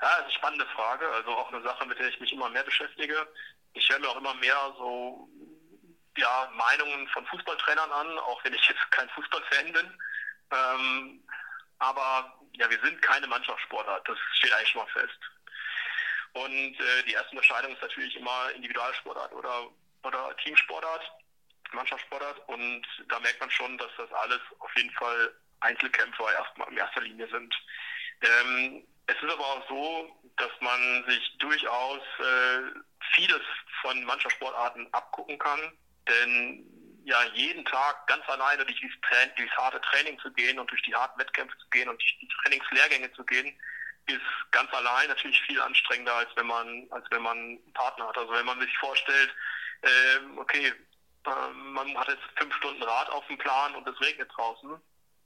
das 0.00 0.18
ist 0.18 0.24
eine 0.24 0.32
spannende 0.32 0.66
Frage. 0.66 1.08
Also 1.16 1.30
auch 1.30 1.50
eine 1.50 1.62
Sache, 1.62 1.86
mit 1.86 1.98
der 1.98 2.08
ich 2.08 2.20
mich 2.20 2.32
immer 2.32 2.50
mehr 2.50 2.62
beschäftige. 2.62 3.14
Ich 3.72 3.88
höre 3.88 4.00
mir 4.00 4.08
auch 4.08 4.18
immer 4.18 4.34
mehr 4.34 4.74
so 4.76 5.28
ja, 6.16 6.50
Meinungen 6.54 7.08
von 7.08 7.26
Fußballtrainern 7.26 7.90
an, 7.90 8.18
auch 8.18 8.42
wenn 8.44 8.54
ich 8.54 8.68
jetzt 8.68 8.90
kein 8.90 9.08
Fußballfan 9.10 9.72
bin. 9.72 9.98
Ähm, 10.50 11.24
aber 11.78 12.38
ja, 12.52 12.70
wir 12.70 12.80
sind 12.80 13.02
keine 13.02 13.26
Mannschaftssportart, 13.26 14.08
das 14.08 14.18
steht 14.34 14.52
eigentlich 14.52 14.68
schon 14.70 14.82
mal 14.82 14.92
fest. 14.92 15.18
Und 16.32 16.80
äh, 16.80 17.02
die 17.06 17.12
erste 17.12 17.30
Unterscheidung 17.30 17.72
ist 17.72 17.82
natürlich 17.82 18.16
immer 18.16 18.50
Individualsportart 18.54 19.32
oder 19.32 19.68
oder 20.04 20.36
Teamsportart, 20.36 21.02
Mannschaftssportart. 21.72 22.48
Und 22.48 22.86
da 23.08 23.18
merkt 23.20 23.40
man 23.40 23.50
schon, 23.50 23.76
dass 23.78 23.90
das 23.96 24.12
alles 24.12 24.40
auf 24.58 24.70
jeden 24.76 24.90
Fall 24.92 25.34
Einzelkämpfer 25.60 26.32
erstmal 26.32 26.68
in 26.70 26.76
erster 26.76 27.00
Linie 27.00 27.28
sind. 27.28 27.54
Ähm, 28.20 28.86
es 29.06 29.16
ist 29.16 29.32
aber 29.32 29.44
auch 29.44 29.68
so, 29.68 30.16
dass 30.36 30.50
man 30.60 31.04
sich 31.08 31.36
durchaus 31.38 32.00
äh, 32.18 32.80
vieles 33.14 33.42
von 33.82 34.02
Mannschaftssportarten 34.04 34.92
abgucken 34.92 35.38
kann. 35.38 35.60
Denn 36.08 36.64
ja, 37.04 37.22
jeden 37.34 37.64
Tag 37.66 38.06
ganz 38.06 38.26
alleine 38.28 38.64
durch 38.64 38.80
dieses, 38.80 38.96
durchs 39.36 39.56
harte 39.56 39.80
Training 39.82 40.18
zu 40.20 40.32
gehen 40.32 40.58
und 40.58 40.70
durch 40.70 40.82
die 40.82 40.94
harten 40.94 41.18
Wettkämpfe 41.20 41.56
zu 41.58 41.68
gehen 41.68 41.88
und 41.88 42.00
durch 42.00 42.18
die 42.20 42.28
Trainingslehrgänge 42.42 43.12
zu 43.12 43.24
gehen, 43.24 43.54
ist 44.06 44.20
ganz 44.50 44.72
allein 44.72 45.08
natürlich 45.08 45.40
viel 45.42 45.60
anstrengender, 45.60 46.14
als 46.14 46.30
wenn 46.36 46.46
man, 46.46 46.86
als 46.90 47.06
wenn 47.10 47.22
man 47.22 47.38
einen 47.38 47.72
Partner 47.72 48.08
hat. 48.08 48.18
Also 48.18 48.32
wenn 48.32 48.46
man 48.46 48.60
sich 48.60 48.76
vorstellt, 48.78 49.34
äh, 49.82 50.38
okay, 50.38 50.72
äh, 51.26 51.52
man 51.52 51.96
hat 51.96 52.08
jetzt 52.08 52.22
fünf 52.36 52.54
Stunden 52.56 52.82
Rad 52.82 53.10
auf 53.10 53.26
dem 53.26 53.38
Plan 53.38 53.74
und 53.74 53.86
es 53.88 54.00
regnet 54.00 54.30
draußen 54.34 54.70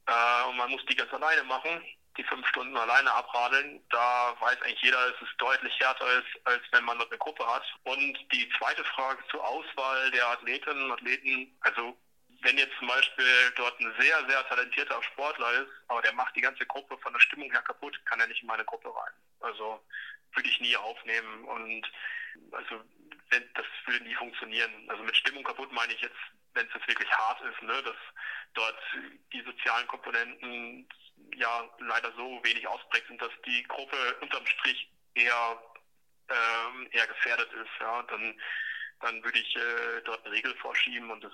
äh, 0.07 0.49
und 0.49 0.57
man 0.57 0.71
muss 0.71 0.85
die 0.87 0.97
ganz 0.97 1.13
alleine 1.13 1.43
machen, 1.45 1.83
die 2.19 2.25
fünf 2.25 2.47
Stunden 2.49 2.77
alleine 2.77 3.13
abradeln, 3.13 3.81
da 3.91 4.37
weiß 4.41 4.61
eigentlich 4.63 4.83
jeder, 4.83 5.11
dass 5.11 5.23
es 5.23 5.37
deutlich 5.39 5.79
härter 5.81 6.07
ist, 6.19 6.47
als 6.47 6.63
wenn 6.73 6.85
man 6.85 7.01
eine 7.01 7.19
Gruppe 7.19 7.47
hat. 7.47 7.65
Und 7.85 8.19
die 8.33 8.51
zweite 8.59 8.85
Frage 8.85 9.23
zur 9.31 9.47
Auswahl 9.47 10.11
der 10.11 10.27
Athletinnen 10.27 10.85
und 10.85 10.93
Athleten, 10.93 11.57
also 11.61 11.97
wenn 12.43 12.59
jetzt 12.59 12.77
zum 12.79 12.89
Beispiel 12.89 13.53
dort 13.57 13.79
ein 13.81 13.93
sehr, 13.99 14.29
sehr 14.29 14.47
talentierter 14.49 15.03
Sportler 15.03 15.51
ist, 15.63 15.71
aber 15.89 16.03
der 16.03 16.13
macht 16.13 16.37
die 16.37 16.41
ganze 16.41 16.67
Gruppe 16.67 16.99
von 16.99 17.13
der 17.13 17.21
Stimmung 17.21 17.51
her 17.51 17.63
kaputt, 17.63 17.99
kann 18.05 18.21
er 18.21 18.27
nicht 18.27 18.43
in 18.43 18.49
meine 18.49 18.65
Gruppe 18.65 18.89
rein. 18.89 19.13
Also 19.41 19.81
würde 20.35 20.49
ich 20.49 20.61
nie 20.61 20.77
aufnehmen 20.77 21.45
und 21.45 21.91
also 22.53 22.83
das 23.31 23.67
würde 23.87 24.05
nie 24.05 24.15
funktionieren. 24.15 24.73
Also 24.89 25.03
mit 25.03 25.17
Stimmung 25.17 25.45
kaputt 25.45 25.73
meine 25.73 25.93
ich 25.93 26.01
jetzt, 26.01 26.17
wenn 26.59 26.67
es 26.67 26.75
jetzt 26.75 26.89
wirklich 26.89 27.11
hart 27.11 27.41
ist, 27.43 27.63
ne, 27.63 27.83
dass 27.83 27.97
dort 28.55 28.79
die 29.33 29.43
sozialen 29.43 29.87
Komponenten 29.87 30.89
ja 31.37 31.65
leider 31.79 32.13
so 32.17 32.41
wenig 32.43 32.67
ausprägt 32.67 33.07
sind, 33.07 33.23
dass 33.23 33.33
die 33.47 33.63
Gruppe 33.65 34.17
unterm 34.21 34.45
Strich 34.47 34.91
eher 35.15 35.63
ähm, 36.29 36.89
eher 36.91 37.07
gefährdet 37.07 37.51
ist. 37.53 37.71
Ja, 37.81 38.03
dann 38.03 38.41
dann 39.01 39.23
würde 39.23 39.39
ich 39.39 39.57
äh, 39.57 40.01
dort 40.05 40.25
eine 40.25 40.35
Regel 40.35 40.55
vorschieben 40.57 41.11
und 41.11 41.23
das 41.23 41.33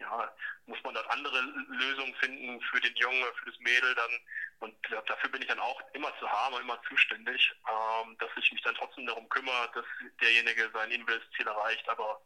ja, 0.00 0.34
muss 0.66 0.82
man 0.82 0.94
dort 0.94 1.08
andere 1.08 1.40
Lösungen 1.68 2.14
finden 2.16 2.60
für 2.62 2.80
den 2.80 2.94
Jungen, 2.96 3.24
für 3.36 3.50
das 3.50 3.60
Mädel 3.60 3.94
dann. 3.94 4.10
Und 4.58 4.74
dafür 5.06 5.30
bin 5.30 5.42
ich 5.42 5.48
dann 5.48 5.60
auch 5.60 5.80
immer 5.92 6.12
zu 6.18 6.28
haben 6.28 6.54
und 6.54 6.62
immer 6.62 6.82
zuständig, 6.88 7.52
ähm, 7.70 8.16
dass 8.18 8.30
ich 8.36 8.50
mich 8.52 8.62
dann 8.62 8.74
trotzdem 8.74 9.06
darum 9.06 9.28
kümmere, 9.28 9.70
dass 9.72 9.84
derjenige 10.20 10.68
sein 10.72 10.90
individuelles 10.90 11.30
Ziel 11.36 11.46
erreicht. 11.46 11.88
Aber 11.88 12.20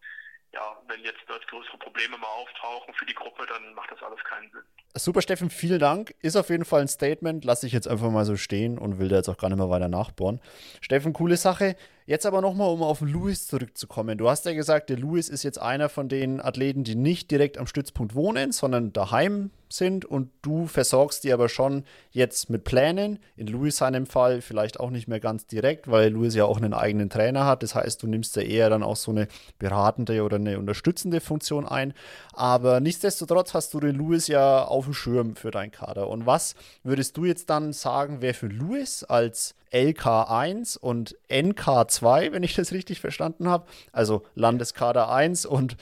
ja, 0.53 0.77
wenn 0.87 1.03
jetzt 1.05 1.21
dort 1.27 1.47
größere 1.49 1.79
Probleme 1.79 2.17
mal 2.17 2.27
auftauchen 2.27 2.95
für 2.95 3.07
die 3.07 3.15
Gruppe, 3.15 3.47
dann 3.47 3.75
macht 3.75 3.91
das 3.91 4.03
alles 4.03 4.23
keinen 4.25 4.51
Sinn. 4.51 4.63
Super, 4.95 5.23
Steffen, 5.23 5.51
vielen 5.51 5.79
Dank. 5.79 6.15
Ist 6.23 6.37
auf 6.37 6.49
jeden 6.49 6.65
Fall 6.65 6.81
ein 6.81 6.89
Statement. 6.89 7.45
Lasse 7.45 7.67
ich 7.67 7.73
jetzt 7.73 7.87
einfach 7.87 8.11
mal 8.11 8.25
so 8.25 8.37
stehen 8.37 8.79
und 8.79 8.99
will 8.99 9.09
da 9.09 9.17
jetzt 9.17 9.29
auch 9.29 9.37
gar 9.37 9.49
nicht 9.49 9.59
mehr 9.59 9.71
weiter 9.71 9.89
nachbohren. 9.89 10.41
Steffen, 10.81 11.13
coole 11.13 11.37
Sache. 11.37 11.77
Jetzt 12.09 12.25
aber 12.25 12.41
nochmal, 12.41 12.71
um 12.71 12.83
auf 12.83 13.03
Louis 13.03 13.47
zurückzukommen. 13.47 14.17
Du 14.17 14.31
hast 14.31 14.47
ja 14.47 14.55
gesagt, 14.55 14.89
der 14.89 14.97
Louis 14.97 15.29
ist 15.29 15.43
jetzt 15.43 15.61
einer 15.61 15.91
von 15.91 16.09
den 16.09 16.41
Athleten, 16.41 16.83
die 16.83 16.95
nicht 16.95 17.31
direkt 17.31 17.59
am 17.59 17.67
Stützpunkt 17.67 18.15
wohnen, 18.15 18.51
sondern 18.51 18.95
daheim 18.95 19.51
sind 19.69 20.07
und 20.07 20.31
du 20.41 20.67
versorgst 20.67 21.25
die 21.25 21.35
aber 21.35 21.51
schon 21.51 21.85
jetzt 22.11 22.49
mit 22.49 22.65
Plänen. 22.65 23.19
In 23.37 23.47
Louis 23.47 23.77
seinem 23.77 24.07
Fall 24.07 24.41
vielleicht 24.41 24.81
auch 24.81 24.89
nicht 24.89 25.07
mehr 25.07 25.21
ganz 25.21 25.45
direkt, 25.45 25.91
weil 25.91 26.09
Louis 26.09 26.35
ja 26.35 26.47
auch 26.47 26.57
einen 26.57 26.73
eigenen 26.73 27.11
Trainer 27.11 27.45
hat. 27.45 27.63
Das 27.63 27.75
heißt, 27.75 28.03
du 28.03 28.07
nimmst 28.07 28.37
ja 28.37 28.43
eher 28.43 28.71
dann 28.71 28.83
auch 28.83 28.97
so 28.97 29.11
eine 29.11 29.29
beratende 29.59 30.23
oder 30.23 30.37
eine 30.37 30.59
unterstützende 30.59 31.21
Funktion 31.21 31.67
ein. 31.67 31.93
Aber 32.33 32.81
nichtsdestotrotz 32.81 33.53
hast 33.53 33.75
du 33.75 33.81
den 33.81 33.97
Louis 33.97 34.29
ja 34.29 34.65
auf 34.65 34.87
dem 34.87 34.95
Schirm 34.95 35.37
für 35.37 35.51
deinen 35.51 35.73
Kader. 35.73 36.09
Und 36.09 36.25
was 36.25 36.55
würdest 36.83 37.19
du 37.19 37.27
jetzt 37.27 37.51
dann 37.51 37.75
sagen, 37.75 38.19
wer 38.21 38.33
für 38.33 38.47
Louis 38.47 39.05
als 39.05 39.55
LK1 39.73 40.79
und 40.79 41.17
NK2, 41.29 42.33
wenn 42.33 42.43
ich 42.43 42.55
das 42.55 42.73
richtig 42.73 43.01
verstanden 43.01 43.49
habe. 43.49 43.67
Also 43.93 44.27
Landeskader 44.35 45.11
1 45.11 45.47
und 45.47 45.77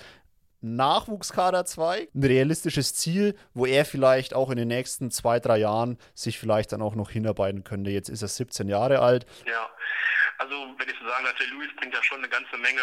Nachwuchskader 0.60 1.64
2. 1.64 2.08
Ein 2.14 2.24
realistisches 2.24 2.94
Ziel, 2.94 3.36
wo 3.54 3.66
er 3.66 3.84
vielleicht 3.84 4.34
auch 4.34 4.50
in 4.50 4.56
den 4.56 4.68
nächsten 4.68 5.10
zwei, 5.10 5.38
drei 5.38 5.58
Jahren 5.58 5.98
sich 6.14 6.38
vielleicht 6.38 6.72
dann 6.72 6.82
auch 6.82 6.94
noch 6.94 7.10
hinarbeiten 7.10 7.62
könnte. 7.62 7.90
Jetzt 7.90 8.08
ist 8.08 8.22
er 8.22 8.28
17 8.28 8.68
Jahre 8.68 9.00
alt. 9.00 9.26
Ja, 9.46 9.70
also 10.38 10.54
wenn 10.78 10.88
ich 10.88 10.96
so 11.00 11.08
sagen 11.08 11.24
darf, 11.24 11.36
der 11.36 11.46
Luis 11.48 11.68
bringt 11.76 11.94
ja 11.94 12.02
schon 12.02 12.18
eine 12.18 12.28
ganze 12.28 12.56
Menge 12.56 12.80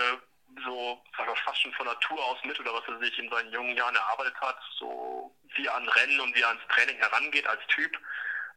so, 0.65 1.01
sag 1.17 1.27
ich 1.33 1.41
fast 1.41 1.61
schon 1.61 1.73
von 1.73 1.85
Natur 1.85 2.23
aus 2.25 2.37
mit 2.43 2.59
oder 2.59 2.73
was 2.73 2.87
er 2.87 2.99
sich 2.99 3.17
in 3.17 3.29
seinen 3.29 3.51
jungen 3.51 3.75
Jahren 3.75 3.95
erarbeitet 3.95 4.35
hat, 4.39 4.57
so 4.77 5.33
wie 5.55 5.65
er 5.65 5.75
an 5.75 5.87
Rennen 5.87 6.19
und 6.19 6.35
wie 6.35 6.41
er 6.41 6.49
ans 6.49 6.61
Training 6.69 6.97
herangeht 6.97 7.47
als 7.47 7.61
Typ. 7.67 7.91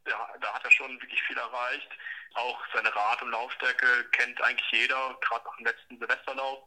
Ja, 0.06 0.28
da 0.40 0.54
hat 0.54 0.64
er 0.64 0.70
schon 0.70 1.00
wirklich 1.00 1.22
viel 1.24 1.36
erreicht. 1.36 1.88
Auch 2.34 2.60
seine 2.72 2.94
Rad- 2.94 3.22
und 3.22 3.30
Laufstärke 3.30 4.04
kennt 4.12 4.40
eigentlich 4.42 4.70
jeder, 4.70 5.16
gerade 5.20 5.44
nach 5.44 5.56
dem 5.56 5.66
letzten 5.66 5.98
Silvesterlauf. 5.98 6.64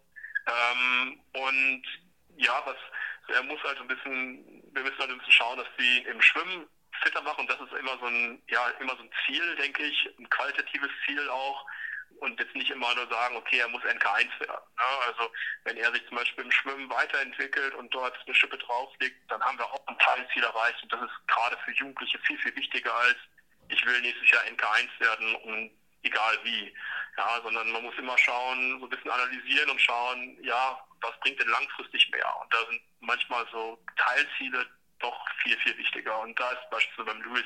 Ähm, 0.47 1.19
und 1.33 1.83
ja, 2.37 2.61
was 2.65 2.77
er 3.27 3.43
muss 3.43 3.61
halt 3.63 3.79
ein 3.79 3.87
bisschen, 3.87 4.63
wir 4.73 4.83
müssen 4.83 4.97
halt 4.97 5.11
ein 5.11 5.17
bisschen 5.17 5.33
schauen, 5.33 5.57
dass 5.57 5.67
sie 5.77 5.99
im 5.99 6.21
Schwimmen 6.21 6.67
fitter 7.03 7.21
machen. 7.21 7.41
Und 7.41 7.49
das 7.49 7.59
ist 7.59 7.73
immer 7.73 7.97
so 7.99 8.05
ein, 8.05 8.41
ja, 8.49 8.69
immer 8.79 8.95
so 8.95 9.03
ein 9.03 9.11
Ziel, 9.25 9.55
denke 9.57 9.83
ich, 9.83 10.09
ein 10.17 10.29
qualitatives 10.29 10.89
Ziel 11.05 11.29
auch. 11.29 11.65
Und 12.19 12.39
jetzt 12.39 12.55
nicht 12.55 12.69
immer 12.69 12.93
nur 12.95 13.07
sagen, 13.07 13.37
okay, 13.37 13.59
er 13.59 13.69
muss 13.69 13.81
NK1 13.83 14.39
werden. 14.39 14.65
Ne? 14.77 14.83
Also 15.07 15.31
wenn 15.63 15.77
er 15.77 15.91
sich 15.93 16.05
zum 16.07 16.17
Beispiel 16.17 16.43
im 16.43 16.51
Schwimmen 16.51 16.89
weiterentwickelt 16.89 17.73
und 17.75 17.93
dort 17.93 18.17
eine 18.25 18.35
Schippe 18.35 18.57
drauflegt, 18.57 19.31
dann 19.31 19.41
haben 19.41 19.57
wir 19.57 19.65
auch 19.65 19.87
ein 19.87 19.97
Teilziel 19.99 20.43
erreicht. 20.43 20.83
Und 20.83 20.91
das 20.91 21.01
ist 21.01 21.27
gerade 21.27 21.57
für 21.63 21.71
Jugendliche 21.71 22.19
viel, 22.19 22.37
viel 22.39 22.55
wichtiger 22.55 22.93
als 22.93 23.17
ich 23.69 23.85
will 23.85 24.01
nächstes 24.01 24.29
Jahr 24.31 24.43
NK1 24.43 24.99
werden 24.99 25.35
und 25.35 25.71
egal 26.03 26.37
wie. 26.43 26.75
Ja, 27.17 27.41
sondern 27.43 27.71
man 27.71 27.83
muss 27.83 27.97
immer 27.97 28.17
schauen, 28.17 28.79
so 28.79 28.85
ein 28.85 28.89
bisschen 28.89 29.11
analysieren 29.11 29.69
und 29.69 29.81
schauen, 29.81 30.37
ja, 30.41 30.79
was 31.01 31.19
bringt 31.19 31.39
denn 31.39 31.49
langfristig 31.49 32.09
mehr? 32.11 32.33
Und 32.41 32.53
da 32.53 32.57
sind 32.69 32.81
manchmal 33.01 33.45
so 33.51 33.77
Teilziele 33.97 34.65
doch 34.99 35.25
viel, 35.41 35.57
viel 35.59 35.77
wichtiger. 35.77 36.17
Und 36.19 36.39
da 36.39 36.49
ist 36.51 36.69
beispielsweise 36.69 37.09
beim 37.09 37.21
Louis, 37.23 37.43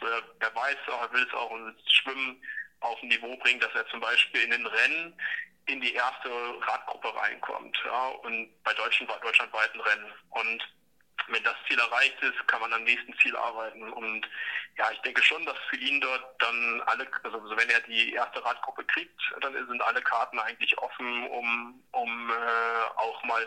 so 0.00 0.06
er, 0.06 0.22
er 0.40 0.54
weiß 0.54 0.76
auch, 0.88 1.02
er 1.02 1.12
will 1.12 1.26
es 1.26 1.34
auch 1.34 1.50
und 1.50 1.76
Schwimmen 1.90 2.42
auf 2.80 3.02
ein 3.02 3.08
Niveau 3.08 3.36
bringen, 3.36 3.60
dass 3.60 3.74
er 3.74 3.86
zum 3.88 4.00
Beispiel 4.00 4.42
in 4.42 4.50
den 4.50 4.66
Rennen 4.66 5.18
in 5.66 5.80
die 5.80 5.94
erste 5.94 6.30
Radgruppe 6.60 7.14
reinkommt, 7.16 7.76
ja, 7.84 8.08
und 8.08 8.48
bei 8.62 8.72
deutschen, 8.74 9.06
deutschlandweiten 9.06 9.80
Rennen. 9.80 10.12
Und 10.30 10.74
wenn 11.28 11.42
das 11.42 11.56
Ziel 11.66 11.78
erreicht 11.78 12.20
ist, 12.22 12.48
kann 12.48 12.60
man 12.60 12.72
am 12.72 12.84
nächsten 12.84 13.16
Ziel 13.18 13.36
arbeiten. 13.36 13.92
Und 13.92 14.28
ja, 14.76 14.90
ich 14.92 15.00
denke 15.00 15.22
schon, 15.22 15.44
dass 15.46 15.56
für 15.70 15.76
ihn 15.76 16.00
dort 16.00 16.24
dann 16.40 16.82
alle, 16.86 17.08
also 17.22 17.56
wenn 17.56 17.70
er 17.70 17.80
die 17.80 18.12
erste 18.12 18.44
Radgruppe 18.44 18.84
kriegt, 18.84 19.20
dann 19.40 19.54
sind 19.54 19.82
alle 19.82 20.02
Karten 20.02 20.38
eigentlich 20.38 20.76
offen, 20.78 21.26
um, 21.28 21.82
um 21.92 22.30
äh, 22.30 22.82
auch 22.96 23.22
mal 23.24 23.42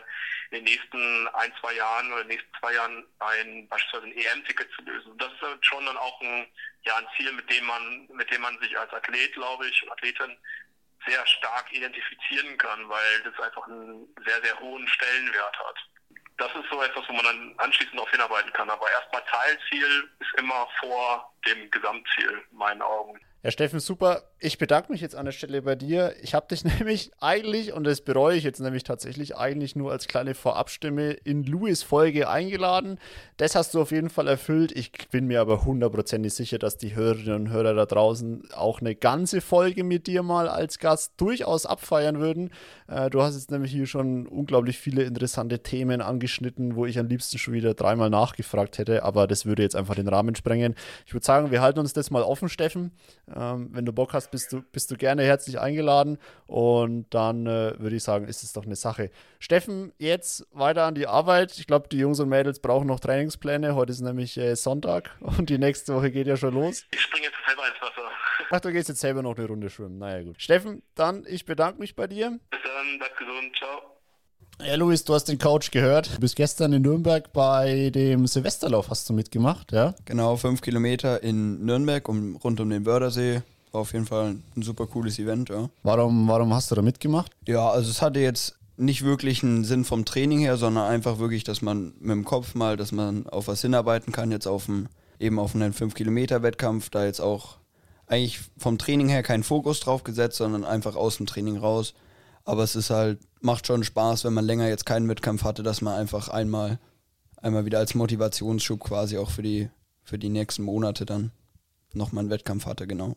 in 0.52 0.58
den 0.58 0.64
nächsten 0.66 1.28
ein, 1.30 1.54
zwei 1.62 1.74
Jahren 1.74 2.12
oder 2.12 2.22
in 2.22 2.30
den 2.30 2.38
nächsten 2.38 2.60
zwei 2.60 2.74
Jahren 2.74 3.06
ein 3.20 3.68
beispielsweise 3.68 4.08
ein 4.08 4.18
EM-Ticket 4.18 4.72
zu 4.74 4.82
lösen. 4.84 5.18
Das 5.18 5.32
ist 5.32 5.66
schon 5.66 5.86
dann 5.86 5.98
auch 5.98 6.20
ein, 6.22 6.48
ja, 6.84 6.98
ein 6.98 7.08
Ziel, 7.16 7.32
mit 7.32 7.50
dem 7.50 7.66
man, 7.66 8.08
mit 8.14 8.32
dem 8.32 8.42
man 8.42 8.60
sich 8.60 8.78
als 8.78 8.92
Athlet, 8.94 9.34
glaube 9.34 9.68
ich, 9.68 9.92
Athletin 9.92 10.38
sehr 11.06 11.26
stark 11.28 11.72
identifizieren 11.72 12.58
kann, 12.58 12.90
weil 12.90 13.22
das 13.24 13.40
einfach 13.40 13.66
einen 13.68 14.14
sehr, 14.26 14.42
sehr 14.44 14.60
hohen 14.60 14.88
Stellenwert 14.88 15.58
hat 15.60 15.78
das 16.40 16.56
ist 16.56 16.70
so 16.72 16.82
etwas, 16.82 17.08
wo 17.08 17.14
man 17.14 17.26
dann 17.26 17.54
anschließend 17.58 17.96
darauf 17.96 18.10
hinarbeiten 18.12 18.52
kann. 18.54 18.70
Aber 18.70 18.90
erstmal 18.90 19.24
Teilziel 19.26 20.10
ist 20.20 20.34
immer 20.38 20.68
vor 20.80 21.32
dem 21.46 21.70
Gesamtziel, 21.70 22.44
in 22.52 22.58
meinen 22.58 22.82
Augen. 22.82 23.20
Herr 23.42 23.52
Steffen, 23.52 23.80
super. 23.80 24.24
Ich 24.42 24.58
bedanke 24.58 24.92
mich 24.92 25.00
jetzt 25.00 25.16
an 25.16 25.24
der 25.24 25.32
Stelle 25.32 25.62
bei 25.62 25.76
dir. 25.76 26.14
Ich 26.22 26.34
habe 26.34 26.48
dich 26.48 26.66
nämlich 26.80 27.12
eigentlich, 27.22 27.72
und 27.72 27.86
das 27.86 28.02
bereue 28.02 28.36
ich 28.36 28.44
jetzt 28.44 28.60
nämlich 28.60 28.84
tatsächlich, 28.84 29.38
eigentlich 29.38 29.78
nur 29.78 29.94
als 29.94 30.10
kleine 30.10 30.36
Vorabstimme 30.36 31.12
in 31.12 31.44
Louis 31.44 31.82
Folge 31.82 32.28
eingeladen. 32.28 33.00
Das 33.38 33.56
hast 33.56 33.74
du 33.74 33.82
auf 33.82 33.92
jeden 33.92 34.10
Fall 34.10 34.28
erfüllt. 34.28 34.74
Ich 34.74 34.92
bin 35.10 35.28
mir 35.28 35.40
aber 35.40 35.64
hundertprozentig 35.64 36.34
sicher, 36.34 36.60
dass 36.60 36.76
die 36.76 36.96
Hörerinnen 36.96 37.48
und 37.48 37.50
Hörer 37.50 37.74
da 37.76 37.86
draußen 37.86 38.50
auch 38.56 38.82
eine 38.82 38.94
ganze 38.94 39.40
Folge 39.40 39.86
mit 39.86 40.08
dir 40.08 40.22
mal 40.22 40.50
als 40.50 40.78
Gast 40.78 41.14
durchaus 41.16 41.66
abfeiern 41.66 42.20
würden. 42.20 42.52
Äh, 42.90 43.10
du 43.10 43.22
hast 43.22 43.36
jetzt 43.36 43.52
nämlich 43.52 43.72
hier 43.72 43.88
schon 43.88 44.28
unglaublich 44.28 44.78
viele 44.78 45.04
interessante 45.04 45.64
Themen 45.64 46.02
angeschnitten, 46.02 46.76
wo 46.76 46.86
ich 46.86 47.00
am 47.00 47.08
liebsten 47.08 47.38
schon 47.38 47.54
wieder 47.54 47.74
dreimal 47.74 48.10
nachgefragt 48.10 48.80
hätte, 48.80 49.04
aber 49.04 49.28
das 49.28 49.46
würde 49.46 49.64
jetzt 49.64 49.78
einfach 49.78 49.96
den 49.96 50.10
Rahmen 50.10 50.36
sprengen. 50.36 50.76
Ich 51.06 51.14
würde 51.14 51.26
sagen, 51.26 51.52
wir 51.52 51.62
halten 51.62 51.80
uns 51.80 51.94
das 51.94 52.12
mal 52.12 52.24
offen, 52.24 52.50
Steffen. 52.50 52.92
Ähm, 53.36 53.70
wenn 53.72 53.86
du 53.86 53.94
Bock 53.94 54.14
hast, 54.14 54.32
bist 54.32 54.52
du, 54.52 54.62
bist 54.62 54.92
du 54.92 54.96
gerne 54.96 55.24
herzlich 55.24 55.60
eingeladen. 55.60 56.18
Und 56.48 57.14
dann 57.14 57.46
äh, 57.46 57.80
würde 57.80 57.96
ich 57.96 58.04
sagen, 58.04 58.28
ist 58.28 58.44
es 58.44 58.54
doch 58.54 58.66
eine 58.66 58.76
Sache. 58.76 59.12
Steffen, 59.40 59.94
jetzt 59.98 60.48
weiter 60.52 60.84
an 60.86 60.96
die 60.96 61.08
Arbeit. 61.08 61.58
Ich 61.58 61.68
glaube, 61.68 61.88
die 61.90 61.98
Jungs 61.98 62.20
und 62.20 62.30
Mädels 62.30 62.60
brauchen 62.60 62.88
noch 62.88 63.00
Trainingspläne. 63.00 63.76
Heute 63.76 63.92
ist 63.92 64.02
nämlich 64.02 64.38
äh, 64.38 64.56
Sonntag 64.56 65.12
und 65.20 65.50
die 65.50 65.58
nächste 65.58 65.96
Woche 65.96 66.12
geht 66.12 66.28
ja 66.28 66.38
schon 66.38 66.54
los. 66.54 66.86
Ich 66.92 67.02
springe 67.02 67.26
jetzt 67.26 67.38
selber 67.46 67.68
ins 67.68 67.82
Wasser. 67.82 68.10
Ach, 68.52 68.60
du 68.62 68.72
gehst 68.72 68.90
jetzt 68.90 69.02
selber 69.02 69.22
noch 69.22 69.38
eine 69.38 69.48
Runde 69.48 69.70
schwimmen. 69.70 70.00
Naja, 70.00 70.24
gut. 70.24 70.42
Steffen, 70.42 70.82
dann, 70.96 71.24
ich 71.28 71.46
bedanke 71.46 71.80
mich 71.80 71.96
bei 71.96 72.08
dir. 72.08 72.40
Bis 72.50 72.60
dann, 72.64 72.98
bleib 72.98 73.18
gesund. 73.18 73.56
Ciao. 73.58 73.99
Ja, 74.62 74.76
Luis, 74.76 75.06
du 75.06 75.14
hast 75.14 75.26
den 75.26 75.40
Coach 75.40 75.72
gehört. 75.72 76.16
Du 76.16 76.20
bist 76.20 76.36
gestern 76.36 76.74
in 76.74 76.82
Nürnberg 76.82 77.32
bei 77.32 77.92
dem 77.92 78.28
Silvesterlauf, 78.28 78.90
hast 78.90 79.10
du 79.10 79.14
mitgemacht, 79.14 79.72
ja? 79.72 79.96
Genau, 80.04 80.36
fünf 80.36 80.62
Kilometer 80.62 81.24
in 81.24 81.66
Nürnberg 81.66 82.08
um, 82.10 82.36
rund 82.36 82.60
um 82.60 82.70
den 82.70 82.86
Wördersee. 82.86 83.42
War 83.72 83.82
auf 83.82 83.94
jeden 83.94 84.06
Fall 84.06 84.36
ein 84.58 84.62
super 84.62 84.86
cooles 84.86 85.18
Event, 85.18 85.50
ja. 85.50 85.70
Warum, 85.84 86.28
warum 86.28 86.54
hast 86.54 86.72
du 86.72 86.76
da 86.76 86.82
mitgemacht? 86.82 87.32
Ja, 87.48 87.70
also 87.70 87.90
es 87.90 88.02
hatte 88.02 88.20
jetzt 88.20 88.58
nicht 88.76 89.04
wirklich 89.04 89.44
einen 89.44 89.64
Sinn 89.64 89.86
vom 89.86 90.04
Training 90.04 90.40
her, 90.40 90.58
sondern 90.58 90.90
einfach 90.90 91.20
wirklich, 91.20 91.46
dass 91.46 91.62
man 91.62 91.94
mit 92.00 92.12
dem 92.12 92.26
Kopf 92.26 92.54
mal, 92.54 92.76
dass 92.76 92.92
man 92.92 93.28
auf 93.28 93.48
was 93.48 93.62
hinarbeiten 93.62 94.12
kann, 94.12 94.32
jetzt 94.32 94.48
auf 94.48 94.66
dem, 94.66 94.90
eben 95.20 95.40
auf 95.40 95.56
einen 95.56 95.74
5-Kilometer-Wettkampf, 95.74 96.90
da 96.90 97.06
jetzt 97.06 97.22
auch 97.22 97.58
eigentlich 98.08 98.42
vom 98.58 98.78
Training 98.78 99.08
her 99.08 99.24
keinen 99.24 99.44
Fokus 99.44 99.80
drauf 99.80 100.04
gesetzt, 100.04 100.38
sondern 100.38 100.66
einfach 100.66 100.98
aus 100.98 101.18
dem 101.18 101.28
Training 101.28 101.58
raus. 101.58 101.94
Aber 102.50 102.64
es 102.64 102.76
ist 102.76 102.90
halt, 102.90 103.20
macht 103.42 103.68
schon 103.68 103.84
Spaß, 103.84 104.24
wenn 104.24 104.34
man 104.34 104.44
länger 104.44 104.68
jetzt 104.68 104.88
keinen 104.88 105.08
Wettkampf 105.08 105.44
hatte, 105.44 105.62
dass 105.62 105.82
man 105.82 105.94
einfach 105.94 106.30
einmal, 106.30 106.80
einmal 107.38 107.66
wieder 107.66 107.78
als 107.78 107.94
Motivationsschub 107.94 108.80
quasi 108.80 109.20
auch 109.20 109.30
für 109.30 109.44
die, 109.44 109.70
für 110.02 110.18
die 110.18 110.30
nächsten 110.30 110.64
Monate 110.64 111.06
dann 111.06 111.30
nochmal 111.94 112.24
einen 112.24 112.32
Wettkampf 112.32 112.66
hatte, 112.66 112.88
genau. 112.88 113.16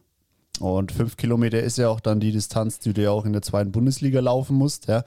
Und 0.61 0.93
fünf 0.93 1.17
Kilometer 1.17 1.63
ist 1.63 1.79
ja 1.79 1.89
auch 1.89 2.01
dann 2.01 2.21
die 2.21 2.31
Distanz, 2.31 2.79
die 2.79 2.93
du 2.93 3.01
ja 3.01 3.11
auch 3.11 3.25
in 3.25 3.33
der 3.33 3.41
zweiten 3.41 3.73
Bundesliga 3.73 4.21
laufen 4.21 4.55
musst. 4.55 4.87
Ja. 4.87 5.03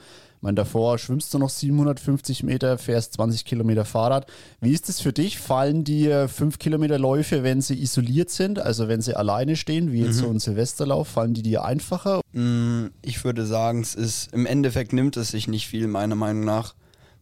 Ich 0.46 0.48
meine, 0.48 0.58
davor 0.58 1.00
schwimmst 1.00 1.34
du 1.34 1.40
noch 1.40 1.50
750 1.50 2.44
Meter, 2.44 2.78
fährst 2.78 3.14
20 3.14 3.46
Kilometer 3.46 3.84
Fahrrad. 3.84 4.28
Wie 4.62 4.74
ist 4.74 4.90
es 4.90 5.02
für 5.02 5.12
dich? 5.12 5.40
Fallen 5.40 5.84
dir 5.84 6.28
fünf 6.28 6.60
Kilometer 6.60 7.00
Läufe, 7.00 7.42
wenn 7.42 7.62
sie 7.62 7.82
isoliert 7.82 8.30
sind, 8.30 8.60
also 8.60 8.88
wenn 8.88 9.02
sie 9.02 9.18
alleine 9.18 9.56
stehen, 9.56 9.92
wie 9.92 10.04
jetzt 10.04 10.18
mhm. 10.18 10.22
so 10.22 10.30
ein 10.30 10.40
Silvesterlauf, 10.40 11.08
fallen 11.08 11.34
die 11.34 11.42
dir 11.42 11.66
einfacher? 11.66 12.22
Mm, 12.34 12.90
ich 13.02 13.24
würde 13.24 13.44
sagen, 13.48 13.82
es 13.82 13.96
ist 13.96 14.34
im 14.34 14.46
Endeffekt 14.46 14.94
nimmt 14.94 15.18
es 15.18 15.30
sich 15.30 15.48
nicht 15.48 15.68
viel, 15.68 15.88
meiner 15.88 16.14
Meinung 16.14 16.44
nach, 16.44 16.76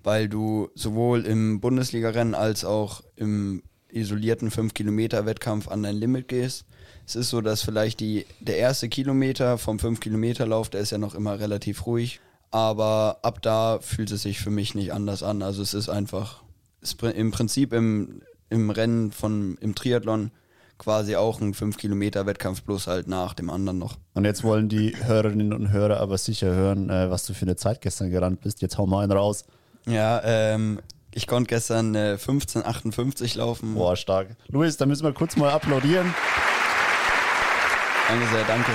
weil 0.03 0.27
du 0.27 0.67
sowohl 0.75 1.25
im 1.25 1.61
Bundesliga-Rennen 1.61 2.35
als 2.35 2.65
auch 2.65 3.03
im 3.15 3.63
isolierten 3.87 4.51
5-Kilometer-Wettkampf 4.51 5.69
an 5.69 5.83
dein 5.83 5.95
Limit 5.95 6.27
gehst. 6.27 6.65
Es 7.07 7.15
ist 7.15 7.29
so, 7.29 7.39
dass 7.39 7.61
vielleicht 7.61 8.01
die, 8.01 8.25
der 8.41 8.57
erste 8.57 8.89
Kilometer 8.89 9.57
vom 9.57 9.77
5-Kilometer-Lauf, 9.77 10.67
der 10.69 10.81
ist 10.81 10.91
ja 10.91 10.97
noch 10.97 11.15
immer 11.15 11.39
relativ 11.39 11.85
ruhig. 11.85 12.19
Aber 12.53 13.17
ab 13.23 13.41
da 13.41 13.79
fühlt 13.81 14.11
es 14.11 14.21
sich 14.21 14.39
für 14.39 14.51
mich 14.51 14.75
nicht 14.75 14.93
anders 14.93 15.23
an. 15.23 15.41
Also 15.41 15.63
es 15.63 15.73
ist 15.73 15.89
einfach, 15.89 16.43
ist 16.81 17.01
im 17.01 17.31
Prinzip 17.31 17.73
im, 17.73 18.21
im 18.51 18.69
Rennen 18.69 19.11
von, 19.11 19.57
im 19.59 19.73
Triathlon 19.73 20.29
quasi 20.77 21.15
auch 21.15 21.41
ein 21.41 21.55
5-Kilometer-Wettkampf, 21.55 22.61
bloß 22.61 22.85
halt 22.85 23.07
nach 23.07 23.33
dem 23.33 23.49
anderen 23.49 23.79
noch. 23.79 23.97
Und 24.13 24.25
jetzt 24.25 24.43
wollen 24.43 24.69
die 24.69 24.95
Hörerinnen 24.95 25.51
und 25.51 25.71
Hörer 25.71 25.99
aber 25.99 26.19
sicher 26.19 26.53
hören, 26.53 26.91
äh, 26.91 27.09
was 27.09 27.25
du 27.25 27.33
für 27.33 27.45
eine 27.45 27.55
Zeit 27.55 27.81
gestern 27.81 28.11
gerannt 28.11 28.41
bist. 28.41 28.61
Jetzt 28.61 28.77
hau 28.77 28.85
mal 28.85 29.01
einen 29.01 29.13
raus. 29.13 29.45
Ja, 29.87 30.21
ähm, 30.23 30.79
ich 31.11 31.25
konnte 31.25 31.47
gestern 31.47 31.95
äh, 31.95 32.19
15,58 32.19 33.35
laufen. 33.35 33.73
Boah, 33.73 33.95
stark. 33.95 34.27
Luis, 34.49 34.77
da 34.77 34.85
müssen 34.85 35.03
wir 35.03 35.13
kurz 35.13 35.35
mal 35.37 35.49
applaudieren. 35.49 36.13
Danke 38.07 38.27
sehr, 38.27 38.43
danke. 38.43 38.71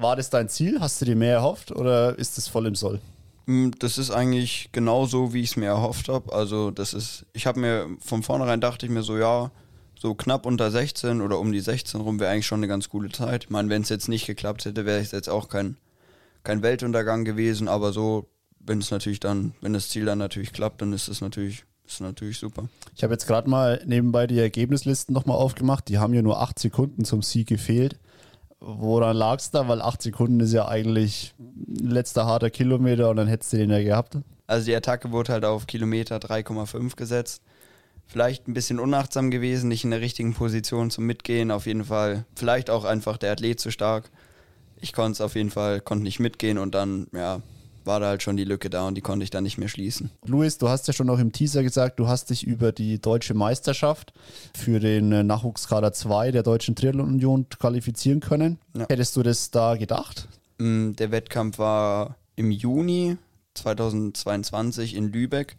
War 0.00 0.16
das 0.16 0.30
dein 0.30 0.48
Ziel? 0.48 0.80
Hast 0.80 1.00
du 1.00 1.04
dir 1.04 1.16
mehr 1.16 1.34
erhofft 1.34 1.72
oder 1.72 2.18
ist 2.18 2.38
das 2.38 2.48
voll 2.48 2.66
im 2.66 2.74
Soll? 2.74 3.00
Mm, 3.46 3.70
das 3.78 3.98
ist 3.98 4.10
eigentlich 4.10 4.70
genauso, 4.72 5.34
wie 5.34 5.42
ich 5.42 5.50
es 5.50 5.56
mir 5.56 5.66
erhofft 5.66 6.08
habe. 6.08 6.32
Also, 6.32 6.70
das 6.70 6.94
ist, 6.94 7.26
ich 7.34 7.46
habe 7.46 7.60
mir 7.60 7.86
von 8.00 8.22
vornherein 8.22 8.60
dachte 8.60 8.86
ich 8.86 8.92
mir 8.92 9.02
so, 9.02 9.18
ja, 9.18 9.50
so 9.98 10.14
knapp 10.14 10.46
unter 10.46 10.70
16 10.70 11.20
oder 11.20 11.38
um 11.38 11.52
die 11.52 11.60
16 11.60 12.00
rum 12.00 12.18
wäre 12.18 12.30
eigentlich 12.30 12.46
schon 12.46 12.60
eine 12.60 12.68
ganz 12.68 12.88
coole 12.88 13.10
Zeit. 13.10 13.44
Ich 13.44 13.50
meine, 13.50 13.68
wenn 13.68 13.82
es 13.82 13.90
jetzt 13.90 14.08
nicht 14.08 14.26
geklappt 14.26 14.64
hätte, 14.64 14.86
wäre 14.86 15.00
es 15.00 15.12
jetzt 15.12 15.28
auch 15.28 15.50
kein, 15.50 15.76
kein 16.44 16.62
Weltuntergang 16.62 17.26
gewesen, 17.26 17.68
aber 17.68 17.92
so, 17.92 18.26
wenn 18.58 18.78
es 18.78 18.90
natürlich 18.90 19.20
dann, 19.20 19.52
wenn 19.60 19.74
das 19.74 19.90
Ziel 19.90 20.06
dann 20.06 20.18
natürlich 20.18 20.54
klappt, 20.54 20.80
dann 20.80 20.94
ist 20.94 21.08
es 21.08 21.20
natürlich 21.20 21.64
das 21.84 21.96
ist 21.96 22.00
natürlich 22.02 22.38
super. 22.38 22.68
Ich 22.94 23.02
habe 23.02 23.14
jetzt 23.14 23.26
gerade 23.26 23.50
mal 23.50 23.82
nebenbei 23.84 24.28
die 24.28 24.38
Ergebnislisten 24.38 25.12
nochmal 25.12 25.36
aufgemacht. 25.36 25.88
Die 25.88 25.98
haben 25.98 26.14
ja 26.14 26.22
nur 26.22 26.40
acht 26.40 26.56
Sekunden 26.60 27.04
zum 27.04 27.20
Sieg 27.22 27.48
gefehlt. 27.48 27.98
Woran 28.60 29.16
lag 29.16 29.38
es 29.38 29.50
da? 29.50 29.68
Weil 29.68 29.80
acht 29.80 30.02
Sekunden 30.02 30.40
ist 30.40 30.52
ja 30.52 30.68
eigentlich 30.68 31.34
letzter 31.66 32.26
harter 32.26 32.50
Kilometer 32.50 33.10
und 33.10 33.16
dann 33.16 33.28
hättest 33.28 33.52
du 33.52 33.56
den 33.56 33.70
ja 33.70 33.82
gehabt. 33.82 34.18
Also 34.46 34.66
die 34.66 34.76
Attacke 34.76 35.12
wurde 35.12 35.32
halt 35.32 35.44
auf 35.44 35.66
Kilometer 35.66 36.18
3,5 36.18 36.96
gesetzt. 36.96 37.42
Vielleicht 38.06 38.48
ein 38.48 38.54
bisschen 38.54 38.80
unachtsam 38.80 39.30
gewesen, 39.30 39.68
nicht 39.68 39.84
in 39.84 39.92
der 39.92 40.00
richtigen 40.00 40.34
Position 40.34 40.90
zum 40.90 41.06
Mitgehen. 41.06 41.50
Auf 41.50 41.66
jeden 41.66 41.84
Fall, 41.84 42.24
vielleicht 42.34 42.68
auch 42.68 42.84
einfach 42.84 43.16
der 43.16 43.32
Athlet 43.32 43.60
zu 43.60 43.70
stark. 43.70 44.10
Ich 44.80 44.92
konnte 44.92 45.12
es 45.12 45.20
auf 45.20 45.36
jeden 45.36 45.50
Fall, 45.50 45.80
konnte 45.80 46.04
nicht 46.04 46.20
mitgehen 46.20 46.58
und 46.58 46.74
dann, 46.74 47.06
ja, 47.12 47.40
war 47.84 48.00
da 48.00 48.08
halt 48.08 48.22
schon 48.22 48.36
die 48.36 48.44
Lücke 48.44 48.70
da 48.70 48.86
und 48.86 48.94
die 48.94 49.00
konnte 49.00 49.24
ich 49.24 49.30
dann 49.30 49.44
nicht 49.44 49.58
mehr 49.58 49.68
schließen. 49.68 50.10
Luis, 50.24 50.58
du 50.58 50.68
hast 50.68 50.86
ja 50.86 50.92
schon 50.92 51.06
noch 51.06 51.18
im 51.18 51.32
Teaser 51.32 51.62
gesagt, 51.62 51.98
du 51.98 52.08
hast 52.08 52.30
dich 52.30 52.46
über 52.46 52.72
die 52.72 53.00
deutsche 53.00 53.34
Meisterschaft 53.34 54.12
für 54.56 54.80
den 54.80 55.12
äh, 55.12 55.22
Nachwuchskader 55.22 55.92
2 55.92 56.32
der 56.32 56.42
Deutschen 56.42 56.74
Triathlon 56.76 57.08
Union 57.08 57.46
qualifizieren 57.48 58.20
können. 58.20 58.58
Ja. 58.76 58.86
Hättest 58.88 59.16
du 59.16 59.22
das 59.22 59.50
da 59.50 59.76
gedacht? 59.76 60.28
Mm, 60.58 60.92
der 60.92 61.10
Wettkampf 61.10 61.58
war 61.58 62.16
im 62.36 62.50
Juni 62.50 63.16
2022 63.54 64.94
in 64.94 65.12
Lübeck 65.12 65.56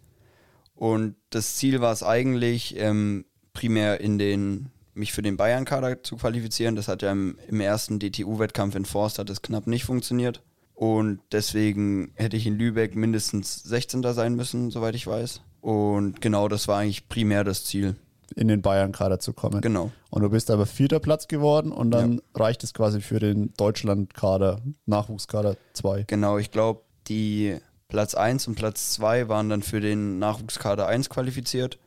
und 0.76 1.16
das 1.30 1.56
Ziel 1.56 1.82
war 1.82 1.92
es 1.94 2.04
eigentlich, 2.04 2.76
ähm, 2.78 3.26
primär 3.54 4.02
in 4.02 4.18
den 4.18 4.70
mich 4.94 5.14
für 5.14 5.22
den 5.22 5.38
Bayern-Kader 5.38 6.04
zu 6.04 6.18
qualifizieren. 6.18 6.76
Das 6.76 6.88
hat 6.88 7.02
ja 7.02 7.12
im, 7.12 7.38
im 7.48 7.62
ersten 7.62 8.00
DTU-Wettkampf 8.00 8.76
in 8.76 8.86
Forst 8.86 9.20
hat 9.20 9.30
es 9.30 9.42
knapp 9.42 9.68
nicht 9.68 9.86
funktioniert. 9.86 10.42
Und 10.74 11.20
deswegen 11.32 12.12
hätte 12.16 12.38
ich 12.38 12.48
in 12.48 12.58
Lübeck 12.58 12.96
mindestens 12.96 13.62
16. 13.64 14.02
sein 14.14 14.36
müssen, 14.36 14.72
soweit 14.72 14.96
ich 14.96 15.06
weiß. 15.06 15.42
Und 15.62 16.22
genau 16.22 16.48
das 16.48 16.68
war 16.68 16.80
eigentlich 16.80 17.08
primär 17.08 17.44
das 17.44 17.66
Ziel. 17.66 17.96
In 18.36 18.48
den 18.48 18.62
Bayern-Kader 18.62 19.20
zu 19.20 19.34
kommen. 19.34 19.62
Genau. 19.62 19.92
Und 20.10 20.22
du 20.22 20.30
bist 20.30 20.50
aber 20.50 20.66
vierter 20.66 21.00
Platz 21.00 21.28
geworden 21.28 21.72
und 21.72 21.92
dann 21.92 22.14
ja. 22.14 22.20
reicht 22.36 22.64
es 22.64 22.74
quasi 22.74 23.02
für 23.02 23.20
den 23.20 23.54
Deutschland-Kader, 23.58 24.62
Nachwuchskader 24.86 25.58
2. 25.74 26.06
Genau, 26.08 26.38
ich 26.38 26.50
glaube, 26.50 26.82
die 27.08 27.58
Platz 27.90 28.16
1 28.16 28.48
und 28.48 28.56
Platz 28.56 28.94
2 28.94 29.28
waren 29.28 29.50
dann 29.50 29.62
für 29.62 29.82
den 29.82 30.18
Nachwuchskader 30.18 30.88
1 30.88 31.10
qualifiziert 31.10 31.78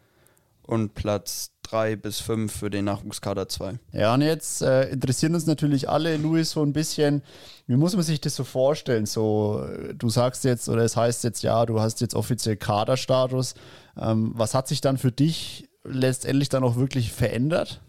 und 0.63 0.95
Platz 0.95 1.54
3 1.65 1.97
bis 1.97 2.21
5 2.21 2.53
für 2.53 2.71
den 2.71 2.85
Nachwuchskader 2.85 3.49
2. 3.49 3.79
Ja, 3.93 4.15
und 4.15 4.23
jetzt 4.23 4.63
äh, 4.63 4.89
interessieren 4.91 5.35
uns 5.35 5.47
natürlich 5.47 5.89
alle, 5.89 6.17
Luis, 6.17 6.53
so 6.53 6.63
ein 6.63 6.73
bisschen, 6.73 7.23
wie 7.67 7.77
muss 7.77 7.95
man 7.95 8.05
sich 8.05 8.21
das 8.21 8.37
so 8.37 8.45
vorstellen? 8.45 9.07
So, 9.07 9.65
du 9.95 10.09
sagst 10.09 10.45
jetzt, 10.45 10.69
oder 10.69 10.83
es 10.83 10.97
heißt 10.97 11.25
jetzt, 11.25 11.43
ja, 11.43 11.67
du 11.67 11.81
hast 11.81 12.01
jetzt 12.01 12.15
offiziell 12.15 12.57
Kaderstatus. 12.57 13.55
Ähm, 14.01 14.33
was 14.35 14.55
hat 14.55 14.69
sich 14.69 14.81
dann 14.81 14.99
für 14.99 15.13
dich 15.13 15.69
letztendlich 15.85 16.49
dann 16.49 16.65
auch 16.65 16.77
wirklich 16.77 17.13
verändert? 17.13 17.81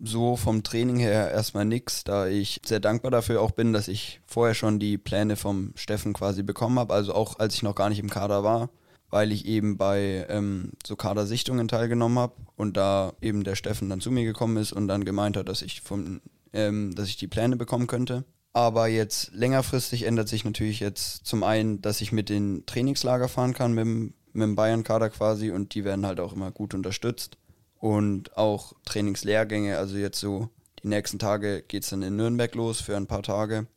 So 0.00 0.36
vom 0.36 0.62
Training 0.62 0.98
her 0.98 1.30
erstmal 1.30 1.64
nichts, 1.64 2.04
da 2.04 2.26
ich 2.26 2.60
sehr 2.66 2.80
dankbar 2.80 3.10
dafür 3.10 3.40
auch 3.40 3.52
bin, 3.52 3.72
dass 3.72 3.88
ich 3.88 4.20
vorher 4.26 4.54
schon 4.54 4.78
die 4.78 4.98
Pläne 4.98 5.36
vom 5.36 5.72
Steffen 5.76 6.12
quasi 6.12 6.42
bekommen 6.42 6.78
habe, 6.78 6.92
also 6.92 7.14
auch 7.14 7.38
als 7.38 7.54
ich 7.54 7.62
noch 7.62 7.74
gar 7.74 7.88
nicht 7.88 8.00
im 8.00 8.10
Kader 8.10 8.44
war 8.44 8.68
weil 9.14 9.30
ich 9.30 9.46
eben 9.46 9.76
bei 9.76 10.26
ähm, 10.28 10.72
so 10.84 10.96
Kadersichtungen 10.96 11.68
teilgenommen 11.68 12.18
habe 12.18 12.34
und 12.56 12.76
da 12.76 13.12
eben 13.20 13.44
der 13.44 13.54
Steffen 13.54 13.88
dann 13.88 14.00
zu 14.00 14.10
mir 14.10 14.24
gekommen 14.24 14.56
ist 14.56 14.72
und 14.72 14.88
dann 14.88 15.04
gemeint 15.04 15.36
hat, 15.36 15.48
dass 15.48 15.62
ich 15.62 15.82
von, 15.82 16.20
ähm, 16.52 16.92
dass 16.96 17.06
ich 17.06 17.16
die 17.16 17.28
Pläne 17.28 17.56
bekommen 17.56 17.86
könnte. 17.86 18.24
Aber 18.52 18.88
jetzt 18.88 19.30
längerfristig 19.32 20.02
ändert 20.02 20.26
sich 20.26 20.44
natürlich 20.44 20.80
jetzt 20.80 21.26
zum 21.26 21.44
einen, 21.44 21.80
dass 21.80 22.00
ich 22.00 22.10
mit 22.10 22.28
den 22.28 22.66
Trainingslager 22.66 23.28
fahren 23.28 23.54
kann 23.54 23.72
mit 23.72 23.84
dem, 23.84 24.14
mit 24.32 24.42
dem 24.42 24.56
Bayern-Kader 24.56 25.10
quasi 25.10 25.52
und 25.52 25.76
die 25.76 25.84
werden 25.84 26.06
halt 26.06 26.18
auch 26.18 26.32
immer 26.32 26.50
gut 26.50 26.74
unterstützt. 26.74 27.38
Und 27.78 28.36
auch 28.36 28.72
Trainingslehrgänge, 28.84 29.78
also 29.78 29.96
jetzt 29.96 30.18
so 30.18 30.48
die 30.82 30.88
nächsten 30.88 31.20
Tage 31.20 31.62
geht 31.62 31.84
es 31.84 31.90
dann 31.90 32.02
in 32.02 32.16
Nürnberg 32.16 32.52
los 32.56 32.80
für 32.80 32.96
ein 32.96 33.06
paar 33.06 33.22
Tage, 33.22 33.68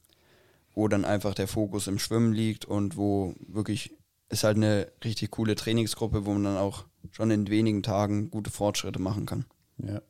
wo 0.73 0.87
dann 0.87 1.05
einfach 1.05 1.35
der 1.35 1.47
Fokus 1.47 1.85
im 1.85 1.99
Schwimmen 1.99 2.33
liegt 2.33 2.65
und 2.65 2.97
wo 2.97 3.35
wirklich 3.47 3.93
ist 4.29 4.43
halt 4.43 4.57
eine 4.57 4.91
richtig 5.03 5.31
coole 5.31 5.55
Trainingsgruppe, 5.55 6.25
wo 6.25 6.33
man 6.33 6.43
dann 6.43 6.57
auch 6.57 6.85
schon 7.11 7.31
in 7.31 7.49
wenigen 7.49 7.83
Tagen 7.83 8.29
gute 8.29 8.51
Fortschritte 8.51 8.99
machen 8.99 9.25
kann. 9.25 9.45
Ja. 9.77 10.01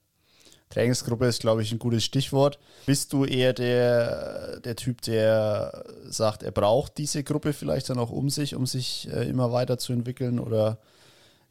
Trainingsgruppe 0.69 1.25
ist, 1.25 1.41
glaube 1.41 1.61
ich, 1.61 1.71
ein 1.71 1.79
gutes 1.79 2.03
Stichwort. 2.03 2.59
Bist 2.85 3.13
du 3.13 3.23
eher 3.23 3.53
der, 3.53 4.59
der 4.59 4.75
Typ, 4.75 5.01
der 5.01 5.85
sagt, 6.05 6.43
er 6.43 6.51
braucht 6.51 6.97
diese 6.97 7.23
Gruppe 7.23 7.53
vielleicht 7.53 7.89
dann 7.89 7.99
auch 7.99 8.11
um 8.11 8.29
sich, 8.29 8.53
um 8.53 8.65
sich 8.65 9.07
äh, 9.11 9.29
immer 9.29 9.53
weiterzuentwickeln? 9.53 10.39
Oder 10.39 10.79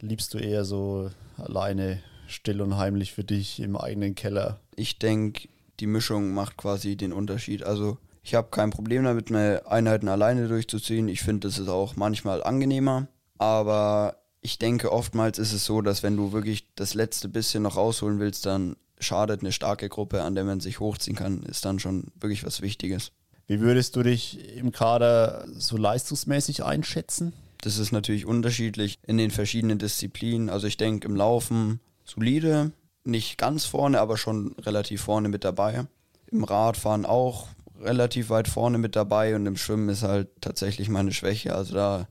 liebst 0.00 0.34
du 0.34 0.38
eher 0.38 0.64
so 0.64 1.10
alleine 1.38 2.02
still 2.26 2.60
und 2.60 2.76
heimlich 2.76 3.12
für 3.12 3.24
dich 3.24 3.60
im 3.60 3.76
eigenen 3.76 4.14
Keller? 4.14 4.60
Ich 4.74 4.98
denke, 4.98 5.48
die 5.80 5.86
Mischung 5.86 6.34
macht 6.34 6.58
quasi 6.58 6.96
den 6.96 7.14
Unterschied. 7.14 7.62
Also 7.62 7.96
ich 8.26 8.34
habe 8.34 8.48
kein 8.50 8.70
Problem 8.70 9.04
damit, 9.04 9.30
meine 9.30 9.64
Einheiten 9.68 10.08
alleine 10.08 10.48
durchzuziehen. 10.48 11.06
Ich 11.06 11.22
finde, 11.22 11.46
das 11.46 11.58
ist 11.58 11.68
auch 11.68 11.94
manchmal 11.94 12.42
angenehmer. 12.42 13.06
Aber 13.38 14.16
ich 14.40 14.58
denke, 14.58 14.90
oftmals 14.90 15.38
ist 15.38 15.52
es 15.52 15.64
so, 15.64 15.80
dass 15.80 16.02
wenn 16.02 16.16
du 16.16 16.32
wirklich 16.32 16.66
das 16.74 16.94
letzte 16.94 17.28
bisschen 17.28 17.62
noch 17.62 17.76
rausholen 17.76 18.18
willst, 18.18 18.44
dann 18.44 18.74
schadet 18.98 19.42
eine 19.42 19.52
starke 19.52 19.88
Gruppe, 19.88 20.22
an 20.22 20.34
der 20.34 20.42
man 20.42 20.58
sich 20.58 20.80
hochziehen 20.80 21.16
kann, 21.16 21.44
ist 21.44 21.64
dann 21.64 21.78
schon 21.78 22.08
wirklich 22.18 22.44
was 22.44 22.62
Wichtiges. 22.62 23.12
Wie 23.46 23.60
würdest 23.60 23.94
du 23.94 24.02
dich 24.02 24.56
im 24.56 24.72
Kader 24.72 25.46
so 25.56 25.76
leistungsmäßig 25.76 26.64
einschätzen? 26.64 27.32
Das 27.60 27.78
ist 27.78 27.92
natürlich 27.92 28.26
unterschiedlich 28.26 28.98
in 29.06 29.18
den 29.18 29.30
verschiedenen 29.30 29.78
Disziplinen. 29.78 30.50
Also 30.50 30.66
ich 30.66 30.76
denke 30.76 31.06
im 31.06 31.14
Laufen 31.14 31.78
solide, 32.04 32.72
nicht 33.04 33.38
ganz 33.38 33.66
vorne, 33.66 34.00
aber 34.00 34.16
schon 34.16 34.56
relativ 34.58 35.02
vorne 35.02 35.28
mit 35.28 35.44
dabei. 35.44 35.86
Im 36.32 36.42
Radfahren 36.42 37.06
auch 37.06 37.46
relativ 37.82 38.30
weit 38.30 38.48
vorne 38.48 38.78
mit 38.78 38.96
dabei 38.96 39.34
und 39.36 39.46
im 39.46 39.56
Schwimmen 39.56 39.88
ist 39.88 40.02
halt 40.02 40.28
tatsächlich 40.40 40.88
meine 40.88 41.12
Schwäche. 41.12 41.54
Also 41.54 41.74
da 41.74 42.08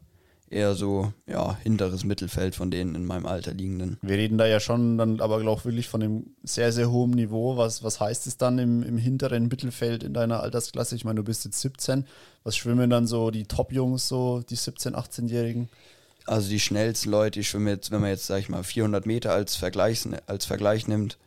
eher 0.49 0.75
so, 0.75 1.11
ja, 1.27 1.57
hinteres 1.63 2.03
Mittelfeld 2.03 2.55
von 2.55 2.71
denen 2.71 2.95
in 2.95 3.05
meinem 3.05 3.25
Alter 3.25 3.53
liegenden. 3.53 3.97
Wir 4.01 4.17
reden 4.17 4.37
da 4.37 4.45
ja 4.45 4.59
schon 4.59 4.97
dann 4.97 5.19
aber 5.19 5.45
auch 5.47 5.65
wirklich 5.65 5.87
von 5.87 6.01
einem 6.01 6.35
sehr, 6.43 6.71
sehr 6.71 6.91
hohen 6.91 7.11
Niveau. 7.11 7.57
Was, 7.57 7.83
was 7.83 7.99
heißt 7.99 8.27
es 8.27 8.37
dann 8.37 8.59
im, 8.59 8.83
im 8.83 8.97
hinteren 8.97 9.47
Mittelfeld 9.47 10.03
in 10.03 10.13
deiner 10.13 10.41
Altersklasse? 10.41 10.95
Ich 10.95 11.03
meine, 11.03 11.17
du 11.17 11.23
bist 11.23 11.45
jetzt 11.45 11.61
17. 11.61 12.05
Was 12.43 12.55
schwimmen 12.55 12.89
dann 12.89 13.07
so 13.07 13.31
die 13.31 13.45
Top-Jungs, 13.45 14.07
so 14.07 14.43
die 14.47 14.57
17-, 14.57 14.93
18-Jährigen? 14.93 15.69
Also 16.25 16.49
die 16.49 16.59
schnellsten 16.59 17.09
Leute, 17.09 17.39
die 17.39 17.43
schwimmen 17.43 17.67
jetzt, 17.67 17.91
wenn 17.91 18.01
man 18.01 18.09
jetzt, 18.09 18.27
sag 18.27 18.39
ich 18.39 18.49
mal, 18.49 18.63
400 18.63 19.05
Meter 19.05 19.31
als 19.31 19.55
Vergleich, 19.55 20.07
als 20.27 20.45
Vergleich 20.45 20.87
nimmt, 20.87 21.17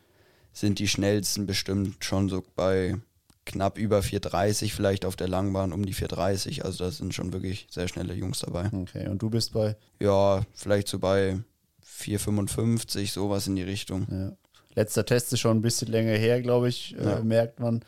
sind 0.51 0.79
die 0.79 0.87
schnellsten 0.87 1.45
bestimmt 1.45 2.03
schon 2.03 2.29
so 2.29 2.43
bei 2.55 2.95
knapp 3.45 3.77
über 3.77 3.99
4,30, 3.99 4.71
vielleicht 4.73 5.05
auf 5.05 5.15
der 5.15 5.27
Langbahn 5.27 5.73
um 5.73 5.85
die 5.85 5.93
4,30. 5.95 6.61
Also 6.63 6.83
da 6.83 6.91
sind 6.91 7.13
schon 7.13 7.33
wirklich 7.33 7.67
sehr 7.71 7.87
schnelle 7.87 8.13
Jungs 8.13 8.39
dabei. 8.39 8.69
Okay, 8.73 9.07
und 9.07 9.21
du 9.21 9.29
bist 9.29 9.53
bei? 9.53 9.75
Ja, 9.99 10.43
vielleicht 10.53 10.87
so 10.87 10.99
bei 10.99 11.39
4,55, 12.03 13.11
sowas 13.11 13.47
in 13.47 13.55
die 13.55 13.63
Richtung. 13.63 14.07
Ja. 14.11 14.31
Letzter 14.75 15.03
Test 15.03 15.33
ist 15.33 15.39
schon 15.39 15.57
ein 15.57 15.61
bisschen 15.63 15.87
länger 15.91 16.11
her, 16.13 16.41
glaube 16.43 16.69
ich, 16.69 16.95
äh, 16.97 17.03
Ja. 17.03 17.19
merkt 17.23 17.59
man. 17.59 17.81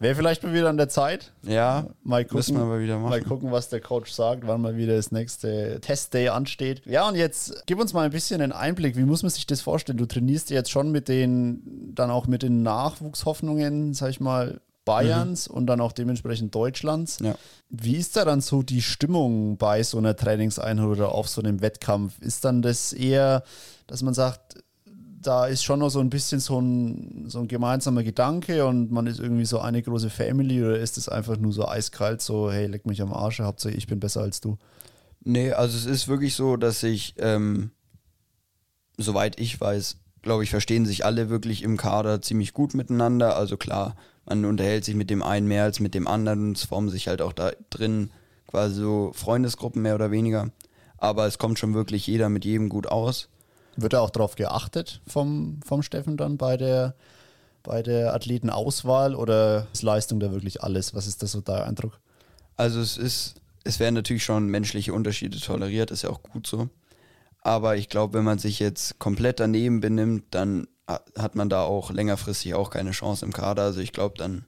Wäre 0.00 0.14
vielleicht 0.14 0.42
mal 0.42 0.54
wieder 0.54 0.70
an 0.70 0.78
der 0.78 0.88
Zeit. 0.88 1.30
Ja, 1.42 1.90
Mal 2.02 2.24
gucken, 2.24 2.36
müssen 2.38 2.56
wir 2.56 2.64
mal 2.64 2.80
wieder 2.80 2.98
machen. 2.98 3.10
mal 3.10 3.20
gucken, 3.22 3.52
was 3.52 3.68
der 3.68 3.80
Coach 3.80 4.10
sagt, 4.10 4.46
wann 4.46 4.62
mal 4.62 4.76
wieder 4.76 4.96
das 4.96 5.12
nächste 5.12 5.78
Testday 5.82 6.30
ansteht. 6.30 6.82
Ja, 6.86 7.06
und 7.06 7.16
jetzt 7.16 7.62
gib 7.66 7.78
uns 7.78 7.92
mal 7.92 8.06
ein 8.06 8.10
bisschen 8.10 8.40
einen 8.40 8.52
Einblick. 8.52 8.96
Wie 8.96 9.04
muss 9.04 9.22
man 9.22 9.30
sich 9.30 9.46
das 9.46 9.60
vorstellen? 9.60 9.98
Du 9.98 10.06
trainierst 10.06 10.48
jetzt 10.50 10.70
schon 10.70 10.90
mit 10.90 11.06
den, 11.08 11.92
dann 11.94 12.10
auch 12.10 12.26
mit 12.26 12.42
den 12.42 12.62
Nachwuchshoffnungen, 12.62 13.92
sag 13.92 14.08
ich 14.10 14.18
mal, 14.20 14.60
Bayerns 14.84 15.46
und 15.48 15.66
dann 15.66 15.80
auch 15.80 15.92
dementsprechend 15.92 16.54
Deutschlands. 16.54 17.18
Ja. 17.20 17.34
Wie 17.68 17.96
ist 17.96 18.16
da 18.16 18.24
dann 18.24 18.40
so 18.40 18.62
die 18.62 18.82
Stimmung 18.82 19.56
bei 19.56 19.82
so 19.82 19.98
einer 19.98 20.16
Trainingseinheit 20.16 20.86
oder 20.86 21.12
auf 21.12 21.28
so 21.28 21.40
einem 21.40 21.60
Wettkampf? 21.60 22.18
Ist 22.20 22.44
dann 22.44 22.62
das 22.62 22.92
eher, 22.92 23.44
dass 23.86 24.02
man 24.02 24.14
sagt, 24.14 24.62
da 25.22 25.46
ist 25.46 25.62
schon 25.62 25.78
noch 25.78 25.90
so 25.90 26.00
ein 26.00 26.10
bisschen 26.10 26.40
so 26.40 26.60
ein, 26.60 27.26
so 27.28 27.40
ein 27.40 27.48
gemeinsamer 27.48 28.02
Gedanke 28.02 28.66
und 28.66 28.90
man 28.90 29.06
ist 29.06 29.20
irgendwie 29.20 29.44
so 29.44 29.60
eine 29.60 29.82
große 29.82 30.10
Family 30.10 30.62
oder 30.62 30.78
ist 30.78 30.98
es 30.98 31.08
einfach 31.08 31.36
nur 31.36 31.52
so 31.52 31.66
eiskalt, 31.66 32.20
so, 32.20 32.50
hey, 32.50 32.66
leck 32.66 32.86
mich 32.86 33.00
am 33.00 33.12
Arsch, 33.12 33.40
Hauptsache 33.40 33.74
ich 33.74 33.86
bin 33.86 34.00
besser 34.00 34.22
als 34.22 34.40
du? 34.40 34.58
Nee, 35.24 35.52
also 35.52 35.76
es 35.76 35.86
ist 35.86 36.08
wirklich 36.08 36.34
so, 36.34 36.56
dass 36.56 36.80
sich, 36.80 37.14
ähm, 37.18 37.70
soweit 38.98 39.38
ich 39.38 39.60
weiß, 39.60 39.98
glaube 40.22 40.44
ich, 40.44 40.50
verstehen 40.50 40.86
sich 40.86 41.04
alle 41.04 41.28
wirklich 41.28 41.62
im 41.62 41.76
Kader 41.76 42.22
ziemlich 42.22 42.52
gut 42.52 42.74
miteinander. 42.74 43.36
Also 43.36 43.56
klar, 43.56 43.96
man 44.24 44.44
unterhält 44.44 44.84
sich 44.84 44.94
mit 44.94 45.10
dem 45.10 45.22
einen 45.22 45.48
mehr 45.48 45.64
als 45.64 45.80
mit 45.80 45.94
dem 45.94 46.06
anderen 46.06 46.48
und 46.48 46.56
es 46.56 46.64
formen 46.64 46.90
sich 46.90 47.08
halt 47.08 47.22
auch 47.22 47.32
da 47.32 47.52
drin 47.70 48.10
quasi 48.46 48.76
so 48.76 49.12
Freundesgruppen 49.14 49.82
mehr 49.82 49.94
oder 49.94 50.10
weniger. 50.10 50.50
Aber 50.98 51.26
es 51.26 51.38
kommt 51.38 51.58
schon 51.58 51.74
wirklich 51.74 52.06
jeder 52.06 52.28
mit 52.28 52.44
jedem 52.44 52.68
gut 52.68 52.86
aus. 52.86 53.28
Wird 53.76 53.94
da 53.94 54.00
auch 54.00 54.10
drauf 54.10 54.36
geachtet 54.36 55.00
vom, 55.06 55.60
vom 55.64 55.82
Steffen 55.82 56.16
dann 56.16 56.36
bei 56.36 56.56
der, 56.56 56.94
bei 57.62 57.82
der 57.82 58.14
Athletenauswahl 58.14 59.14
oder 59.14 59.66
ist 59.72 59.82
Leistung 59.82 60.20
da 60.20 60.30
wirklich 60.30 60.62
alles? 60.62 60.94
Was 60.94 61.06
ist 61.06 61.22
das 61.22 61.32
so 61.32 61.40
dein 61.40 61.62
Eindruck? 61.62 61.98
Also 62.56 62.80
es 62.80 62.98
ist, 62.98 63.34
es 63.64 63.80
werden 63.80 63.94
natürlich 63.94 64.24
schon 64.24 64.46
menschliche 64.46 64.92
Unterschiede 64.92 65.40
toleriert, 65.40 65.90
ist 65.90 66.02
ja 66.02 66.10
auch 66.10 66.22
gut 66.22 66.46
so. 66.46 66.68
Aber 67.40 67.76
ich 67.76 67.88
glaube, 67.88 68.14
wenn 68.14 68.24
man 68.24 68.38
sich 68.38 68.60
jetzt 68.60 68.98
komplett 68.98 69.40
daneben 69.40 69.80
benimmt, 69.80 70.26
dann 70.30 70.68
hat 70.86 71.34
man 71.34 71.48
da 71.48 71.62
auch 71.62 71.90
längerfristig 71.90 72.54
auch 72.54 72.70
keine 72.70 72.90
Chance 72.90 73.24
im 73.24 73.32
Kader. 73.32 73.62
Also 73.62 73.80
ich 73.80 73.92
glaube, 73.92 74.16
dann 74.18 74.44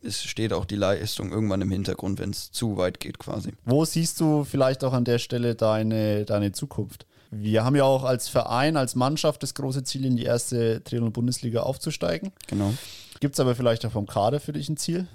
ist, 0.00 0.26
steht 0.26 0.52
auch 0.52 0.64
die 0.64 0.76
Leistung 0.76 1.32
irgendwann 1.32 1.60
im 1.60 1.70
Hintergrund, 1.70 2.18
wenn 2.18 2.30
es 2.30 2.52
zu 2.52 2.76
weit 2.76 3.00
geht 3.00 3.18
quasi. 3.18 3.52
Wo 3.64 3.84
siehst 3.84 4.20
du 4.20 4.44
vielleicht 4.44 4.84
auch 4.84 4.92
an 4.92 5.04
der 5.04 5.18
Stelle 5.18 5.54
deine, 5.54 6.24
deine 6.24 6.52
Zukunft? 6.52 7.06
Wir 7.30 7.64
haben 7.64 7.76
ja 7.76 7.84
auch 7.84 8.04
als 8.04 8.28
Verein, 8.28 8.76
als 8.76 8.94
Mannschaft 8.94 9.42
das 9.42 9.54
große 9.54 9.82
Ziel, 9.84 10.06
in 10.06 10.16
die 10.16 10.24
erste 10.24 10.82
Triathlon-Bundesliga 10.84 11.60
aufzusteigen. 11.60 12.32
Genau. 12.46 12.72
Gibt 13.20 13.34
es 13.34 13.40
aber 13.40 13.54
vielleicht 13.54 13.84
auch 13.84 13.92
vom 13.92 14.06
Kader 14.06 14.40
für 14.40 14.52
dich 14.52 14.68
ein 14.68 14.76
Ziel? 14.76 15.06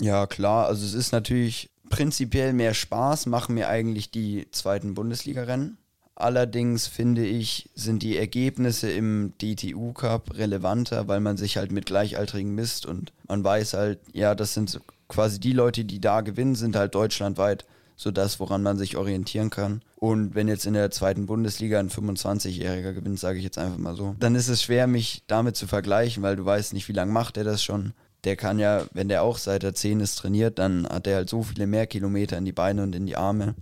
Ja, 0.00 0.26
klar. 0.26 0.66
Also 0.66 0.86
es 0.86 0.94
ist 0.94 1.12
natürlich 1.12 1.70
prinzipiell 1.90 2.52
mehr 2.52 2.74
Spaß, 2.74 3.26
machen 3.26 3.54
mir 3.54 3.68
eigentlich 3.68 4.10
die 4.10 4.48
zweiten 4.50 4.94
Bundesliga-Rennen. 4.94 5.76
Allerdings 6.20 6.88
finde 6.88 7.24
ich, 7.24 7.70
sind 7.76 8.02
die 8.02 8.16
Ergebnisse 8.16 8.90
im 8.90 9.34
DTU 9.40 9.92
Cup 9.92 10.36
relevanter, 10.36 11.06
weil 11.06 11.20
man 11.20 11.36
sich 11.36 11.56
halt 11.56 11.70
mit 11.70 11.86
Gleichaltrigen 11.86 12.56
misst 12.56 12.86
und 12.86 13.12
man 13.28 13.44
weiß 13.44 13.74
halt, 13.74 14.00
ja, 14.12 14.34
das 14.34 14.52
sind 14.52 14.80
quasi 15.06 15.38
die 15.38 15.52
Leute, 15.52 15.84
die 15.84 16.00
da 16.00 16.22
gewinnen, 16.22 16.56
sind 16.56 16.74
halt 16.74 16.96
deutschlandweit 16.96 17.66
so 17.94 18.10
das, 18.10 18.40
woran 18.40 18.64
man 18.64 18.76
sich 18.76 18.96
orientieren 18.96 19.50
kann. 19.50 19.80
Und 19.94 20.34
wenn 20.34 20.48
jetzt 20.48 20.66
in 20.66 20.74
der 20.74 20.90
zweiten 20.90 21.26
Bundesliga 21.26 21.78
ein 21.78 21.88
25-Jähriger 21.88 22.94
gewinnt, 22.94 23.20
sage 23.20 23.38
ich 23.38 23.44
jetzt 23.44 23.58
einfach 23.58 23.78
mal 23.78 23.94
so, 23.94 24.16
dann 24.18 24.34
ist 24.34 24.48
es 24.48 24.60
schwer, 24.60 24.88
mich 24.88 25.22
damit 25.28 25.54
zu 25.54 25.68
vergleichen, 25.68 26.24
weil 26.24 26.34
du 26.34 26.44
weißt 26.44 26.72
nicht, 26.72 26.88
wie 26.88 26.94
lange 26.94 27.12
macht 27.12 27.36
er 27.36 27.44
das 27.44 27.62
schon. 27.62 27.92
Der 28.24 28.34
kann 28.34 28.58
ja, 28.58 28.86
wenn 28.92 29.08
der 29.08 29.22
auch 29.22 29.38
seit 29.38 29.62
er 29.62 29.72
10 29.72 30.00
ist 30.00 30.16
trainiert, 30.16 30.58
dann 30.58 30.88
hat 30.88 31.06
er 31.06 31.14
halt 31.14 31.28
so 31.28 31.44
viele 31.44 31.68
mehr 31.68 31.86
Kilometer 31.86 32.36
in 32.36 32.44
die 32.44 32.52
Beine 32.52 32.82
und 32.82 32.96
in 32.96 33.06
die 33.06 33.16
Arme. 33.16 33.54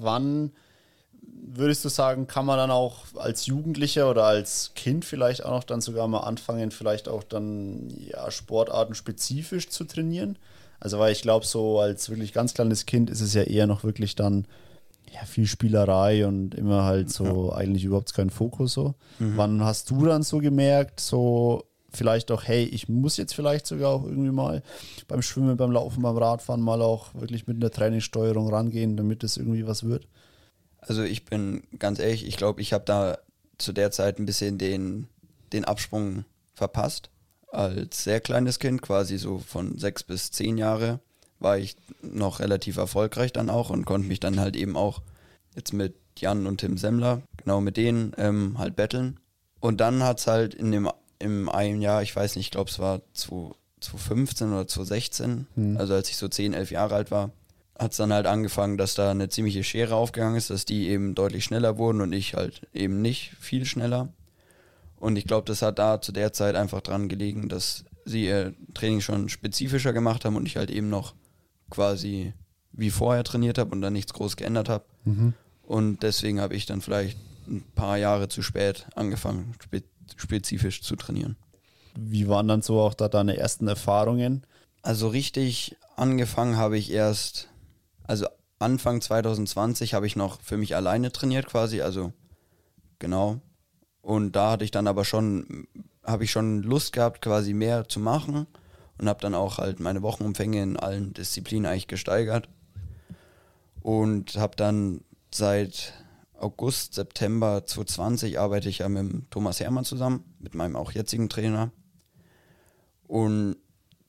Wann 0.00 0.50
würdest 1.54 1.84
du 1.84 1.88
sagen, 1.88 2.26
kann 2.26 2.46
man 2.46 2.58
dann 2.58 2.70
auch 2.70 3.04
als 3.16 3.46
Jugendlicher 3.46 4.10
oder 4.10 4.24
als 4.24 4.72
Kind 4.74 5.04
vielleicht 5.04 5.44
auch 5.44 5.50
noch 5.50 5.64
dann 5.64 5.80
sogar 5.80 6.06
mal 6.08 6.20
anfangen, 6.20 6.70
vielleicht 6.70 7.08
auch 7.08 7.22
dann 7.22 7.90
ja, 7.90 8.30
Sportarten 8.30 8.94
spezifisch 8.94 9.68
zu 9.68 9.84
trainieren? 9.84 10.38
Also, 10.78 10.98
weil 10.98 11.12
ich 11.12 11.22
glaube, 11.22 11.46
so 11.46 11.78
als 11.78 12.08
wirklich 12.08 12.32
ganz 12.32 12.54
kleines 12.54 12.86
Kind 12.86 13.10
ist 13.10 13.20
es 13.20 13.34
ja 13.34 13.42
eher 13.42 13.66
noch 13.66 13.84
wirklich 13.84 14.14
dann 14.14 14.46
ja, 15.12 15.24
viel 15.26 15.46
Spielerei 15.46 16.26
und 16.26 16.54
immer 16.54 16.84
halt 16.84 17.10
so 17.10 17.52
eigentlich 17.52 17.84
überhaupt 17.84 18.14
kein 18.14 18.30
Fokus 18.30 18.72
so. 18.72 18.94
Wann 19.18 19.64
hast 19.64 19.90
du 19.90 20.06
dann 20.06 20.22
so 20.22 20.38
gemerkt, 20.38 21.00
so 21.00 21.64
vielleicht 21.92 22.30
auch, 22.30 22.44
hey, 22.44 22.64
ich 22.64 22.88
muss 22.88 23.16
jetzt 23.16 23.34
vielleicht 23.34 23.66
sogar 23.66 23.90
auch 23.90 24.04
irgendwie 24.04 24.30
mal 24.30 24.62
beim 25.08 25.22
Schwimmen, 25.22 25.56
beim 25.56 25.72
Laufen, 25.72 26.02
beim 26.02 26.16
Radfahren 26.16 26.60
mal 26.60 26.80
auch 26.82 27.14
wirklich 27.14 27.46
mit 27.46 27.56
einer 27.56 27.70
Trainingssteuerung 27.70 28.48
rangehen, 28.48 28.96
damit 28.96 29.24
es 29.24 29.36
irgendwie 29.36 29.66
was 29.66 29.84
wird? 29.84 30.06
Also 30.80 31.02
ich 31.02 31.24
bin 31.24 31.62
ganz 31.78 31.98
ehrlich, 31.98 32.26
ich 32.26 32.36
glaube, 32.36 32.60
ich 32.60 32.72
habe 32.72 32.84
da 32.84 33.18
zu 33.58 33.72
der 33.72 33.90
Zeit 33.90 34.18
ein 34.18 34.26
bisschen 34.26 34.58
den, 34.58 35.08
den 35.52 35.64
Absprung 35.64 36.24
verpasst. 36.54 37.10
Als 37.48 38.04
sehr 38.04 38.20
kleines 38.20 38.58
Kind, 38.58 38.80
quasi 38.80 39.18
so 39.18 39.38
von 39.38 39.78
sechs 39.78 40.02
bis 40.02 40.30
zehn 40.30 40.56
Jahre, 40.56 41.00
war 41.38 41.58
ich 41.58 41.76
noch 42.02 42.40
relativ 42.40 42.76
erfolgreich 42.76 43.32
dann 43.32 43.50
auch 43.50 43.70
und 43.70 43.86
konnte 43.86 44.08
mich 44.08 44.20
dann 44.20 44.38
halt 44.38 44.56
eben 44.56 44.76
auch 44.76 45.02
jetzt 45.56 45.72
mit 45.72 45.94
Jan 46.16 46.46
und 46.46 46.58
Tim 46.58 46.76
Semmler, 46.76 47.22
genau 47.36 47.60
mit 47.60 47.76
denen, 47.76 48.12
ähm, 48.18 48.58
halt 48.58 48.76
betteln. 48.76 49.18
Und 49.58 49.80
dann 49.80 50.02
hat 50.02 50.20
es 50.20 50.26
halt 50.26 50.54
in 50.54 50.70
dem 50.70 50.88
im 51.18 51.48
einen 51.50 51.82
Jahr, 51.82 52.02
ich 52.02 52.14
weiß 52.16 52.36
nicht, 52.36 52.46
ich 52.46 52.50
glaube 52.50 52.70
es 52.70 52.78
war 52.78 53.02
2015 53.12 54.52
oder 54.52 54.66
2016, 54.66 55.76
also 55.78 55.94
als 55.94 56.08
ich 56.08 56.16
so 56.16 56.28
10, 56.28 56.54
11 56.54 56.70
Jahre 56.70 56.94
alt 56.94 57.10
war, 57.10 57.30
hat 57.80 57.92
es 57.92 57.96
dann 57.96 58.12
halt 58.12 58.26
angefangen, 58.26 58.76
dass 58.76 58.94
da 58.94 59.10
eine 59.10 59.30
ziemliche 59.30 59.64
Schere 59.64 59.94
aufgegangen 59.94 60.36
ist, 60.36 60.50
dass 60.50 60.66
die 60.66 60.88
eben 60.88 61.14
deutlich 61.14 61.44
schneller 61.44 61.78
wurden 61.78 62.02
und 62.02 62.12
ich 62.12 62.34
halt 62.34 62.68
eben 62.74 63.00
nicht 63.00 63.32
viel 63.40 63.64
schneller. 63.64 64.12
Und 64.96 65.16
ich 65.16 65.24
glaube, 65.24 65.46
das 65.46 65.62
hat 65.62 65.78
da 65.78 66.02
zu 66.02 66.12
der 66.12 66.34
Zeit 66.34 66.56
einfach 66.56 66.82
dran 66.82 67.08
gelegen, 67.08 67.48
dass 67.48 67.84
sie 68.04 68.26
ihr 68.26 68.52
Training 68.74 69.00
schon 69.00 69.30
spezifischer 69.30 69.94
gemacht 69.94 70.26
haben 70.26 70.36
und 70.36 70.44
ich 70.44 70.58
halt 70.58 70.70
eben 70.70 70.90
noch 70.90 71.14
quasi 71.70 72.34
wie 72.72 72.90
vorher 72.90 73.24
trainiert 73.24 73.56
habe 73.56 73.70
und 73.70 73.80
dann 73.80 73.94
nichts 73.94 74.12
groß 74.12 74.36
geändert 74.36 74.68
habe. 74.68 74.84
Und 75.62 76.02
deswegen 76.02 76.40
habe 76.40 76.54
ich 76.54 76.66
dann 76.66 76.82
vielleicht 76.82 77.16
ein 77.48 77.64
paar 77.74 77.96
Jahre 77.96 78.28
zu 78.28 78.42
spät 78.42 78.86
angefangen, 78.94 79.54
spe 79.62 79.82
spezifisch 80.16 80.82
zu 80.82 80.96
trainieren. 80.96 81.36
Wie 81.96 82.28
waren 82.28 82.48
dann 82.48 82.62
so 82.62 82.80
auch 82.80 82.94
da 82.94 83.08
deine 83.08 83.38
ersten 83.38 83.68
Erfahrungen? 83.68 84.44
Also 84.82 85.08
richtig 85.08 85.76
angefangen 85.96 86.56
habe 86.56 86.76
ich 86.76 86.90
erst, 86.90 87.48
also 88.10 88.26
Anfang 88.58 89.00
2020 89.00 89.94
habe 89.94 90.04
ich 90.04 90.16
noch 90.16 90.40
für 90.40 90.56
mich 90.56 90.74
alleine 90.74 91.12
trainiert 91.12 91.46
quasi, 91.46 91.80
also 91.80 92.12
genau. 92.98 93.40
Und 94.02 94.32
da 94.32 94.50
hatte 94.50 94.64
ich 94.64 94.72
dann 94.72 94.88
aber 94.88 95.04
schon, 95.04 95.68
habe 96.02 96.24
ich 96.24 96.32
schon 96.32 96.64
Lust 96.64 96.92
gehabt, 96.92 97.22
quasi 97.22 97.54
mehr 97.54 97.88
zu 97.88 98.00
machen 98.00 98.48
und 98.98 99.08
habe 99.08 99.20
dann 99.20 99.36
auch 99.36 99.58
halt 99.58 99.78
meine 99.78 100.02
Wochenumfänge 100.02 100.60
in 100.60 100.76
allen 100.76 101.14
Disziplinen 101.14 101.70
eigentlich 101.70 101.86
gesteigert. 101.86 102.48
Und 103.80 104.34
habe 104.36 104.56
dann 104.56 105.02
seit 105.32 105.94
August, 106.36 106.94
September 106.94 107.64
2020 107.64 108.40
arbeite 108.40 108.68
ich 108.68 108.78
ja 108.78 108.88
mit 108.88 109.30
Thomas 109.30 109.60
Hermann 109.60 109.84
zusammen, 109.84 110.24
mit 110.40 110.56
meinem 110.56 110.74
auch 110.74 110.90
jetzigen 110.90 111.28
Trainer. 111.28 111.70
Und 113.06 113.56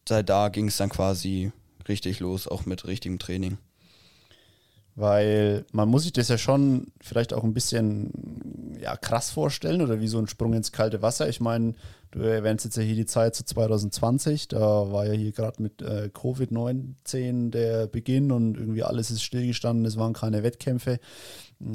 seit 0.09 0.27
da 0.27 0.49
ging 0.49 0.69
es 0.69 0.77
dann 0.77 0.89
quasi 0.89 1.51
richtig 1.87 2.19
los, 2.19 2.47
auch 2.47 2.65
mit 2.65 2.87
richtigem 2.87 3.19
Training. 3.19 3.59
Weil 5.01 5.65
man 5.71 5.89
muss 5.89 6.03
sich 6.03 6.13
das 6.13 6.27
ja 6.27 6.37
schon 6.37 6.91
vielleicht 7.01 7.33
auch 7.33 7.43
ein 7.43 7.55
bisschen 7.55 8.77
ja, 8.79 8.95
krass 8.95 9.31
vorstellen 9.31 9.81
oder 9.81 9.99
wie 9.99 10.07
so 10.07 10.19
ein 10.19 10.27
Sprung 10.27 10.53
ins 10.53 10.71
kalte 10.71 11.01
Wasser. 11.01 11.27
Ich 11.27 11.39
meine, 11.39 11.73
du 12.11 12.19
erwähnst 12.19 12.65
jetzt 12.65 12.77
ja 12.77 12.83
hier 12.83 12.93
die 12.93 13.07
Zeit 13.07 13.33
zu 13.33 13.43
2020, 13.43 14.49
da 14.49 14.91
war 14.91 15.07
ja 15.07 15.13
hier 15.13 15.31
gerade 15.31 15.59
mit 15.59 15.81
äh, 15.81 16.11
Covid-19 16.13 17.49
der 17.49 17.87
Beginn 17.87 18.31
und 18.31 18.57
irgendwie 18.57 18.83
alles 18.83 19.09
ist 19.09 19.23
stillgestanden, 19.23 19.85
es 19.85 19.97
waren 19.97 20.13
keine 20.13 20.43
Wettkämpfe. 20.43 20.99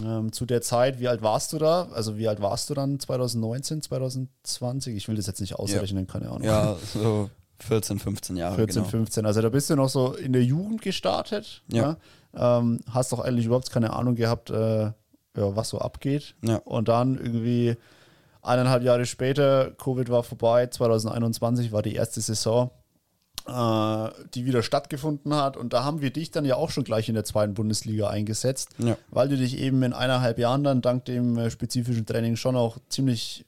Ähm, 0.04 0.32
zu 0.32 0.46
der 0.46 0.62
Zeit, 0.62 1.00
wie 1.00 1.08
alt 1.08 1.20
warst 1.20 1.52
du 1.52 1.58
da? 1.58 1.88
Also 1.92 2.18
wie 2.18 2.28
alt 2.28 2.40
warst 2.40 2.70
du 2.70 2.74
dann 2.74 3.00
2019, 3.00 3.82
2020? 3.82 4.94
Ich 4.94 5.08
will 5.08 5.16
das 5.16 5.26
jetzt 5.26 5.40
nicht 5.40 5.56
ausrechnen, 5.56 6.06
ja. 6.06 6.12
keine 6.12 6.30
Ahnung. 6.30 6.44
Ja, 6.44 6.76
so 6.94 7.28
14, 7.58 7.98
15 7.98 8.36
Jahre. 8.36 8.54
14, 8.54 8.82
genau. 8.82 8.88
15. 8.88 9.26
Also 9.26 9.40
da 9.40 9.48
bist 9.48 9.68
du 9.68 9.74
noch 9.74 9.88
so 9.88 10.14
in 10.14 10.32
der 10.32 10.44
Jugend 10.44 10.82
gestartet. 10.82 11.62
Ja. 11.72 11.82
ja? 11.82 11.96
Ähm, 12.36 12.80
hast 12.90 13.12
doch 13.12 13.20
eigentlich 13.20 13.46
überhaupt 13.46 13.70
keine 13.70 13.92
Ahnung 13.94 14.14
gehabt, 14.14 14.50
äh, 14.50 14.84
ja, 14.84 14.94
was 15.34 15.70
so 15.70 15.78
abgeht. 15.78 16.34
Ja. 16.42 16.56
Und 16.64 16.88
dann 16.88 17.16
irgendwie 17.16 17.76
eineinhalb 18.42 18.82
Jahre 18.82 19.06
später, 19.06 19.72
Covid 19.72 20.08
war 20.08 20.22
vorbei, 20.22 20.66
2021 20.66 21.72
war 21.72 21.82
die 21.82 21.94
erste 21.94 22.20
Saison, 22.20 22.70
äh, 23.46 24.08
die 24.34 24.44
wieder 24.46 24.62
stattgefunden 24.62 25.34
hat. 25.34 25.56
Und 25.56 25.72
da 25.72 25.84
haben 25.84 26.00
wir 26.00 26.10
dich 26.10 26.30
dann 26.30 26.44
ja 26.44 26.56
auch 26.56 26.70
schon 26.70 26.84
gleich 26.84 27.08
in 27.08 27.14
der 27.14 27.24
zweiten 27.24 27.54
Bundesliga 27.54 28.08
eingesetzt, 28.08 28.70
ja. 28.78 28.96
weil 29.10 29.28
du 29.28 29.36
dich 29.36 29.58
eben 29.58 29.82
in 29.82 29.92
eineinhalb 29.92 30.38
Jahren 30.38 30.64
dann 30.64 30.82
dank 30.82 31.04
dem 31.04 31.36
äh, 31.36 31.50
spezifischen 31.50 32.06
Training 32.06 32.36
schon 32.36 32.56
auch 32.56 32.78
ziemlich 32.88 33.44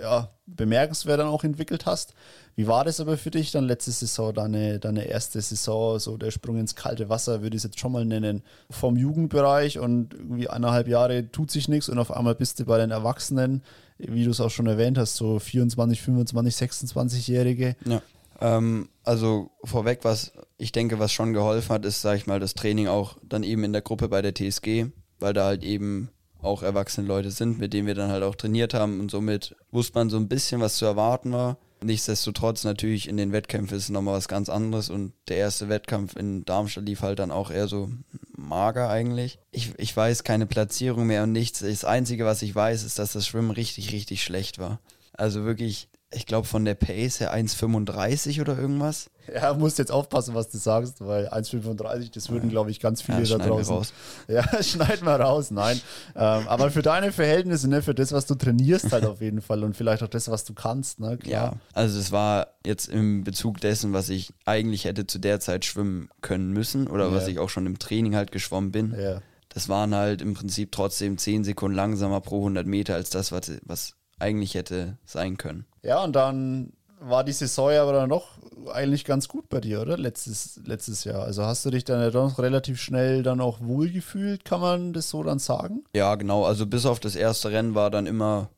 ja, 0.00 0.30
bemerkenswert 0.46 1.20
dann 1.20 1.28
auch 1.28 1.44
entwickelt 1.44 1.86
hast. 1.86 2.14
Wie 2.56 2.66
war 2.66 2.84
das 2.84 3.00
aber 3.00 3.16
für 3.16 3.30
dich 3.30 3.50
dann 3.50 3.64
letzte 3.64 3.90
Saison, 3.90 4.32
deine, 4.32 4.78
deine 4.78 5.06
erste 5.06 5.40
Saison, 5.40 5.98
so 5.98 6.16
der 6.16 6.30
Sprung 6.30 6.58
ins 6.58 6.74
kalte 6.74 7.08
Wasser, 7.08 7.42
würde 7.42 7.56
ich 7.56 7.60
es 7.60 7.64
jetzt 7.64 7.80
schon 7.80 7.92
mal 7.92 8.04
nennen, 8.04 8.42
vom 8.70 8.96
Jugendbereich 8.96 9.78
und 9.78 10.14
irgendwie 10.14 10.48
eineinhalb 10.48 10.88
Jahre 10.88 11.30
tut 11.30 11.50
sich 11.50 11.68
nichts 11.68 11.88
und 11.88 11.98
auf 11.98 12.12
einmal 12.12 12.34
bist 12.34 12.60
du 12.60 12.64
bei 12.64 12.78
den 12.78 12.90
Erwachsenen, 12.90 13.62
wie 13.98 14.24
du 14.24 14.30
es 14.30 14.40
auch 14.40 14.50
schon 14.50 14.66
erwähnt 14.66 14.98
hast, 14.98 15.16
so 15.16 15.38
24, 15.38 16.00
25, 16.00 16.54
26-Jährige. 16.54 17.76
Ja. 17.84 18.02
Ähm, 18.40 18.88
also 19.04 19.50
vorweg, 19.64 20.00
was 20.02 20.32
ich 20.58 20.72
denke, 20.72 20.98
was 20.98 21.12
schon 21.12 21.32
geholfen 21.32 21.70
hat, 21.70 21.84
ist, 21.84 22.02
sag 22.02 22.16
ich 22.16 22.26
mal, 22.26 22.40
das 22.40 22.54
Training 22.54 22.88
auch 22.88 23.16
dann 23.22 23.42
eben 23.42 23.64
in 23.64 23.72
der 23.72 23.82
Gruppe 23.82 24.08
bei 24.08 24.22
der 24.22 24.34
TSG, 24.34 24.86
weil 25.18 25.32
da 25.32 25.46
halt 25.46 25.64
eben 25.64 26.10
auch 26.44 26.62
erwachsene 26.62 27.06
Leute 27.06 27.30
sind, 27.30 27.58
mit 27.58 27.72
denen 27.72 27.86
wir 27.86 27.94
dann 27.94 28.10
halt 28.10 28.22
auch 28.22 28.34
trainiert 28.34 28.74
haben 28.74 29.00
und 29.00 29.10
somit 29.10 29.56
wusste 29.70 29.98
man 29.98 30.10
so 30.10 30.16
ein 30.16 30.28
bisschen, 30.28 30.60
was 30.60 30.76
zu 30.76 30.84
erwarten 30.84 31.32
war. 31.32 31.58
Nichtsdestotrotz 31.82 32.64
natürlich 32.64 33.08
in 33.08 33.16
den 33.16 33.32
Wettkämpfen 33.32 33.76
ist 33.76 33.90
nochmal 33.90 34.16
was 34.16 34.28
ganz 34.28 34.48
anderes 34.48 34.88
und 34.88 35.12
der 35.28 35.36
erste 35.36 35.68
Wettkampf 35.68 36.16
in 36.16 36.44
Darmstadt 36.44 36.86
lief 36.86 37.02
halt 37.02 37.18
dann 37.18 37.30
auch 37.30 37.50
eher 37.50 37.68
so 37.68 37.90
mager 38.36 38.88
eigentlich. 38.88 39.38
Ich, 39.50 39.72
ich 39.76 39.94
weiß 39.94 40.24
keine 40.24 40.46
Platzierung 40.46 41.06
mehr 41.06 41.24
und 41.24 41.32
nichts. 41.32 41.60
Das 41.60 41.84
Einzige, 41.84 42.24
was 42.24 42.40
ich 42.42 42.54
weiß, 42.54 42.84
ist, 42.84 42.98
dass 42.98 43.12
das 43.12 43.26
Schwimmen 43.26 43.50
richtig, 43.50 43.92
richtig 43.92 44.22
schlecht 44.22 44.58
war. 44.58 44.80
Also 45.12 45.44
wirklich 45.44 45.88
ich 46.14 46.26
glaube, 46.26 46.46
von 46.46 46.64
der 46.64 46.74
Pace 46.74 47.20
her 47.20 47.34
1,35 47.34 48.40
oder 48.40 48.58
irgendwas. 48.58 49.10
Ja, 49.32 49.54
musst 49.54 49.78
jetzt 49.78 49.90
aufpassen, 49.90 50.34
was 50.34 50.48
du 50.50 50.58
sagst, 50.58 51.04
weil 51.04 51.28
1,35, 51.28 52.12
das 52.12 52.30
würden, 52.30 52.50
glaube 52.50 52.70
ich, 52.70 52.80
ganz 52.80 53.02
viele 53.02 53.22
ja, 53.22 53.38
da 53.38 53.46
draußen. 53.46 53.74
Raus. 53.74 53.92
Ja, 54.28 54.44
schneiden 54.62 55.06
wir 55.06 55.16
raus, 55.16 55.50
nein. 55.50 55.80
Ähm, 56.14 56.48
aber 56.48 56.70
für 56.70 56.82
deine 56.82 57.12
Verhältnisse, 57.12 57.68
ne, 57.68 57.82
für 57.82 57.94
das, 57.94 58.12
was 58.12 58.26
du 58.26 58.34
trainierst, 58.34 58.92
halt 58.92 59.06
auf 59.06 59.20
jeden 59.20 59.40
Fall 59.40 59.64
und 59.64 59.76
vielleicht 59.76 60.02
auch 60.02 60.08
das, 60.08 60.30
was 60.30 60.44
du 60.44 60.54
kannst, 60.54 61.00
ne, 61.00 61.16
klar. 61.16 61.32
Ja, 61.32 61.52
also 61.72 61.98
es 61.98 62.12
war 62.12 62.48
jetzt 62.66 62.88
im 62.88 63.24
Bezug 63.24 63.60
dessen, 63.60 63.92
was 63.92 64.08
ich 64.08 64.32
eigentlich 64.44 64.84
hätte 64.84 65.06
zu 65.06 65.18
der 65.18 65.40
Zeit 65.40 65.64
schwimmen 65.64 66.08
können 66.20 66.52
müssen 66.52 66.86
oder 66.88 67.08
ja. 67.08 67.12
was 67.12 67.28
ich 67.28 67.38
auch 67.38 67.48
schon 67.48 67.66
im 67.66 67.78
Training 67.78 68.14
halt 68.14 68.32
geschwommen 68.32 68.72
bin. 68.72 68.94
Ja. 68.98 69.20
Das 69.48 69.68
waren 69.68 69.94
halt 69.94 70.20
im 70.20 70.34
Prinzip 70.34 70.72
trotzdem 70.72 71.16
10 71.16 71.44
Sekunden 71.44 71.76
langsamer 71.76 72.20
pro 72.20 72.38
100 72.38 72.66
Meter 72.66 72.94
als 72.94 73.10
das, 73.10 73.30
was, 73.30 73.52
was 73.62 73.94
eigentlich 74.18 74.54
hätte 74.54 74.98
sein 75.04 75.36
können. 75.36 75.64
Ja, 75.82 76.02
und 76.02 76.14
dann 76.14 76.72
war 77.00 77.24
die 77.24 77.32
Saison 77.32 77.70
aber 77.70 77.92
dann 77.92 78.10
doch 78.10 78.38
eigentlich 78.72 79.04
ganz 79.04 79.28
gut 79.28 79.48
bei 79.48 79.60
dir, 79.60 79.80
oder? 79.82 79.96
Letztes, 79.96 80.60
letztes 80.64 81.04
Jahr. 81.04 81.22
Also 81.22 81.44
hast 81.44 81.64
du 81.64 81.70
dich 81.70 81.84
dann 81.84 82.00
ja 82.00 82.10
doch 82.10 82.38
relativ 82.38 82.80
schnell 82.80 83.22
dann 83.22 83.40
auch 83.40 83.60
wohlgefühlt, 83.60 84.44
kann 84.44 84.60
man 84.60 84.92
das 84.92 85.10
so 85.10 85.22
dann 85.22 85.38
sagen? 85.38 85.84
Ja, 85.94 86.14
genau. 86.14 86.44
Also 86.44 86.66
bis 86.66 86.86
auf 86.86 87.00
das 87.00 87.16
erste 87.16 87.50
Rennen 87.50 87.74
war 87.74 87.90
dann 87.90 88.06
immer, 88.06 88.50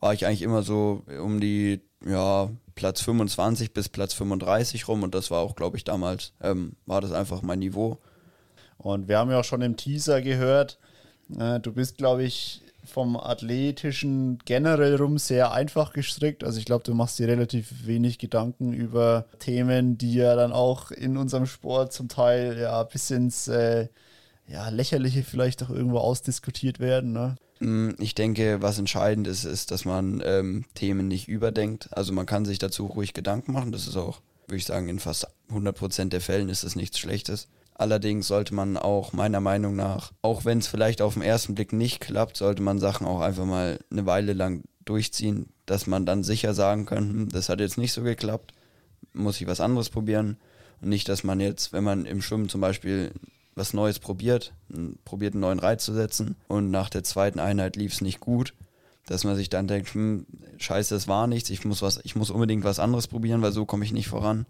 war 0.00 0.14
ich 0.14 0.26
eigentlich 0.26 0.42
immer 0.42 0.62
so 0.62 1.02
um 1.22 1.40
die, 1.40 1.80
ja, 2.04 2.50
Platz 2.74 3.00
25 3.00 3.72
bis 3.72 3.88
Platz 3.88 4.12
35 4.14 4.86
rum 4.86 5.02
und 5.02 5.14
das 5.14 5.30
war 5.30 5.40
auch, 5.40 5.56
glaube 5.56 5.78
ich, 5.78 5.84
damals, 5.84 6.32
ähm, 6.42 6.72
war 6.84 7.00
das 7.00 7.12
einfach 7.12 7.42
mein 7.42 7.58
Niveau. 7.58 7.98
Und 8.76 9.08
wir 9.08 9.18
haben 9.18 9.30
ja 9.30 9.40
auch 9.40 9.44
schon 9.44 9.62
im 9.62 9.76
Teaser 9.76 10.20
gehört, 10.20 10.78
äh, 11.38 11.58
du 11.58 11.72
bist, 11.72 11.96
glaube 11.96 12.24
ich, 12.24 12.62
vom 12.86 13.16
Athletischen 13.16 14.38
generell 14.44 14.96
rum 14.96 15.18
sehr 15.18 15.52
einfach 15.52 15.92
gestrickt. 15.92 16.44
Also 16.44 16.58
ich 16.58 16.64
glaube, 16.64 16.84
du 16.84 16.94
machst 16.94 17.18
dir 17.18 17.28
relativ 17.28 17.86
wenig 17.86 18.18
Gedanken 18.18 18.72
über 18.72 19.26
Themen, 19.38 19.98
die 19.98 20.14
ja 20.14 20.34
dann 20.36 20.52
auch 20.52 20.90
in 20.90 21.16
unserem 21.16 21.46
Sport 21.46 21.92
zum 21.92 22.08
Teil 22.08 22.58
ja 22.58 22.82
bis 22.84 23.10
ins 23.10 23.48
äh, 23.48 23.88
ja, 24.48 24.68
Lächerliche 24.68 25.22
vielleicht 25.22 25.62
auch 25.62 25.70
irgendwo 25.70 25.98
ausdiskutiert 25.98 26.80
werden. 26.80 27.12
Ne? 27.12 27.36
Mm, 27.60 27.90
ich 27.98 28.14
denke, 28.14 28.62
was 28.62 28.78
entscheidend 28.78 29.26
ist, 29.26 29.44
ist, 29.44 29.70
dass 29.70 29.84
man 29.84 30.22
ähm, 30.24 30.64
Themen 30.74 31.08
nicht 31.08 31.28
überdenkt. 31.28 31.88
Also 31.92 32.12
man 32.12 32.26
kann 32.26 32.44
sich 32.44 32.58
dazu 32.58 32.86
ruhig 32.86 33.12
Gedanken 33.12 33.52
machen. 33.52 33.72
Das 33.72 33.86
ist 33.86 33.96
auch, 33.96 34.20
würde 34.46 34.58
ich 34.58 34.66
sagen, 34.66 34.88
in 34.88 34.98
fast 34.98 35.26
100% 35.50 36.08
der 36.08 36.20
Fällen 36.20 36.48
ist 36.48 36.64
das 36.64 36.76
nichts 36.76 36.98
Schlechtes. 36.98 37.48
Allerdings 37.78 38.26
sollte 38.26 38.54
man 38.54 38.78
auch 38.78 39.12
meiner 39.12 39.40
Meinung 39.40 39.76
nach, 39.76 40.12
auch 40.22 40.46
wenn 40.46 40.58
es 40.58 40.66
vielleicht 40.66 41.02
auf 41.02 41.12
den 41.12 41.22
ersten 41.22 41.54
Blick 41.54 41.74
nicht 41.74 42.00
klappt, 42.00 42.38
sollte 42.38 42.62
man 42.62 42.78
Sachen 42.78 43.06
auch 43.06 43.20
einfach 43.20 43.44
mal 43.44 43.78
eine 43.90 44.06
Weile 44.06 44.32
lang 44.32 44.62
durchziehen, 44.86 45.50
dass 45.66 45.86
man 45.86 46.06
dann 46.06 46.24
sicher 46.24 46.54
sagen 46.54 46.86
kann, 46.86 47.10
hm, 47.10 47.28
das 47.28 47.50
hat 47.50 47.60
jetzt 47.60 47.76
nicht 47.76 47.92
so 47.92 48.02
geklappt, 48.02 48.54
muss 49.12 49.38
ich 49.42 49.46
was 49.46 49.60
anderes 49.60 49.90
probieren. 49.90 50.38
Und 50.80 50.88
nicht, 50.88 51.06
dass 51.10 51.22
man 51.22 51.38
jetzt, 51.38 51.74
wenn 51.74 51.84
man 51.84 52.06
im 52.06 52.22
Schwimmen 52.22 52.48
zum 52.48 52.62
Beispiel 52.62 53.12
was 53.54 53.74
Neues 53.74 53.98
probiert, 53.98 54.54
probiert 55.04 55.34
einen 55.34 55.42
neuen 55.42 55.58
Reiz 55.58 55.84
zu 55.84 55.92
setzen 55.92 56.36
und 56.48 56.70
nach 56.70 56.88
der 56.88 57.04
zweiten 57.04 57.40
Einheit 57.40 57.76
lief 57.76 57.92
es 57.92 58.00
nicht 58.00 58.20
gut, 58.20 58.54
dass 59.06 59.24
man 59.24 59.36
sich 59.36 59.50
dann 59.50 59.68
denkt, 59.68 59.92
hm, 59.92 60.24
scheiße, 60.56 60.94
das 60.94 61.08
war 61.08 61.26
nichts, 61.26 61.50
ich 61.50 61.66
muss 61.66 61.82
was, 61.82 62.00
ich 62.04 62.16
muss 62.16 62.30
unbedingt 62.30 62.64
was 62.64 62.78
anderes 62.78 63.06
probieren, 63.06 63.42
weil 63.42 63.52
so 63.52 63.66
komme 63.66 63.84
ich 63.84 63.92
nicht 63.92 64.08
voran 64.08 64.46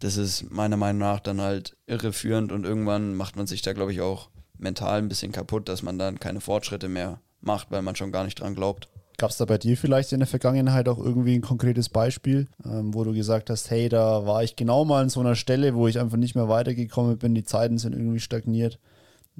das 0.00 0.16
ist 0.16 0.50
meiner 0.50 0.76
Meinung 0.76 1.00
nach 1.00 1.20
dann 1.20 1.40
halt 1.40 1.76
irreführend 1.86 2.52
und 2.52 2.64
irgendwann 2.64 3.14
macht 3.14 3.36
man 3.36 3.46
sich 3.46 3.62
da, 3.62 3.72
glaube 3.72 3.92
ich, 3.92 4.00
auch 4.00 4.30
mental 4.58 4.98
ein 4.98 5.08
bisschen 5.08 5.32
kaputt, 5.32 5.68
dass 5.68 5.82
man 5.82 5.98
dann 5.98 6.20
keine 6.20 6.40
Fortschritte 6.40 6.88
mehr 6.88 7.20
macht, 7.40 7.70
weil 7.70 7.82
man 7.82 7.96
schon 7.96 8.12
gar 8.12 8.24
nicht 8.24 8.40
dran 8.40 8.54
glaubt. 8.54 8.88
Gab 9.16 9.30
es 9.30 9.36
da 9.36 9.44
bei 9.44 9.58
dir 9.58 9.76
vielleicht 9.76 10.12
in 10.12 10.20
der 10.20 10.26
Vergangenheit 10.26 10.88
auch 10.88 10.98
irgendwie 10.98 11.34
ein 11.34 11.42
konkretes 11.42 11.90
Beispiel, 11.90 12.48
ähm, 12.64 12.94
wo 12.94 13.04
du 13.04 13.12
gesagt 13.12 13.50
hast, 13.50 13.70
hey, 13.70 13.88
da 13.88 14.26
war 14.26 14.42
ich 14.42 14.56
genau 14.56 14.84
mal 14.84 15.02
an 15.02 15.10
so 15.10 15.20
einer 15.20 15.34
Stelle, 15.36 15.74
wo 15.74 15.88
ich 15.88 15.98
einfach 15.98 16.16
nicht 16.16 16.34
mehr 16.34 16.48
weitergekommen 16.48 17.18
bin, 17.18 17.34
die 17.34 17.44
Zeiten 17.44 17.76
sind 17.76 17.92
irgendwie 17.92 18.20
stagniert 18.20 18.78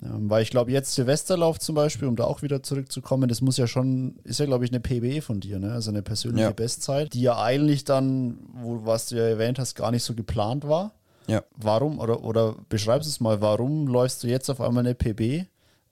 weil 0.03 0.43
ich 0.43 0.51
glaube, 0.51 0.73
jetzt 0.73 0.95
Silvesterlauf 0.95 1.59
zum 1.59 1.75
Beispiel, 1.75 2.09
um 2.09 2.17
da 2.17 2.25
auch 2.25 2.41
wieder 2.41 2.63
zurückzukommen, 2.63 3.29
das 3.29 3.43
muss 3.43 3.59
ja 3.59 3.67
schon, 3.67 4.17
ist 4.25 4.41
ja 4.41 4.47
glaube 4.47 4.65
ich 4.65 4.71
eine 4.71 4.81
PB 4.81 5.23
von 5.23 5.41
dir, 5.41 5.59
ne? 5.59 5.73
also 5.73 5.91
eine 5.91 6.03
persönliche 6.03 6.45
ja. 6.45 6.53
Bestzeit, 6.53 7.13
die 7.13 7.23
ja 7.23 7.41
eigentlich 7.41 7.85
dann, 7.85 8.39
wo, 8.55 8.87
was 8.87 9.09
du 9.09 9.17
ja 9.17 9.25
erwähnt 9.25 9.59
hast, 9.59 9.75
gar 9.75 9.91
nicht 9.91 10.03
so 10.03 10.15
geplant 10.15 10.67
war. 10.67 10.93
Ja. 11.27 11.45
Warum, 11.55 11.99
oder, 11.99 12.25
oder 12.25 12.57
beschreibst 12.69 13.09
es 13.09 13.21
mal, 13.21 13.41
warum 13.41 13.87
läufst 13.87 14.23
du 14.23 14.27
jetzt 14.27 14.49
auf 14.49 14.61
einmal 14.61 14.87
eine 14.87 14.95
PB? 14.95 15.47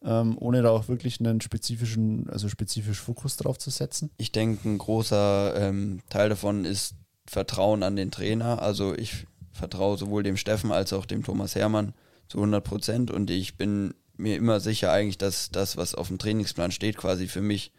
Ähm, 0.04 0.36
ohne 0.38 0.62
da 0.62 0.70
auch 0.70 0.88
wirklich 0.88 1.20
einen 1.20 1.40
spezifischen, 1.40 2.30
also 2.30 2.48
spezifisch 2.48 3.00
Fokus 3.00 3.36
drauf 3.36 3.58
zu 3.58 3.70
setzen? 3.70 4.10
Ich 4.16 4.32
denke, 4.32 4.68
ein 4.68 4.78
großer 4.78 5.54
ähm, 5.56 6.00
Teil 6.08 6.28
davon 6.28 6.64
ist 6.64 6.94
Vertrauen 7.26 7.82
an 7.82 7.96
den 7.96 8.10
Trainer. 8.10 8.62
Also 8.62 8.94
ich 8.94 9.26
vertraue 9.52 9.98
sowohl 9.98 10.22
dem 10.22 10.36
Steffen 10.36 10.72
als 10.72 10.92
auch 10.92 11.04
dem 11.04 11.24
Thomas 11.24 11.56
Hermann 11.56 11.94
zu 12.28 12.38
100 12.38 12.62
Prozent 12.62 13.10
und 13.10 13.30
ich 13.30 13.56
bin 13.56 13.94
mir 14.16 14.36
immer 14.36 14.60
sicher 14.60 14.92
eigentlich, 14.92 15.18
dass 15.18 15.50
das, 15.50 15.76
was 15.76 15.94
auf 15.94 16.08
dem 16.08 16.18
Trainingsplan 16.18 16.72
steht, 16.72 16.96
quasi 16.96 17.28
für 17.28 17.40
mich 17.40 17.72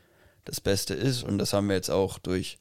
das 0.45 0.62
Beste 0.62 0.93
ist 0.93 1.23
und 1.23 1.38
das 1.38 1.53
haben 1.53 1.67
wir 1.67 1.75
jetzt 1.75 1.91
auch 1.91 2.17
durch 2.17 2.57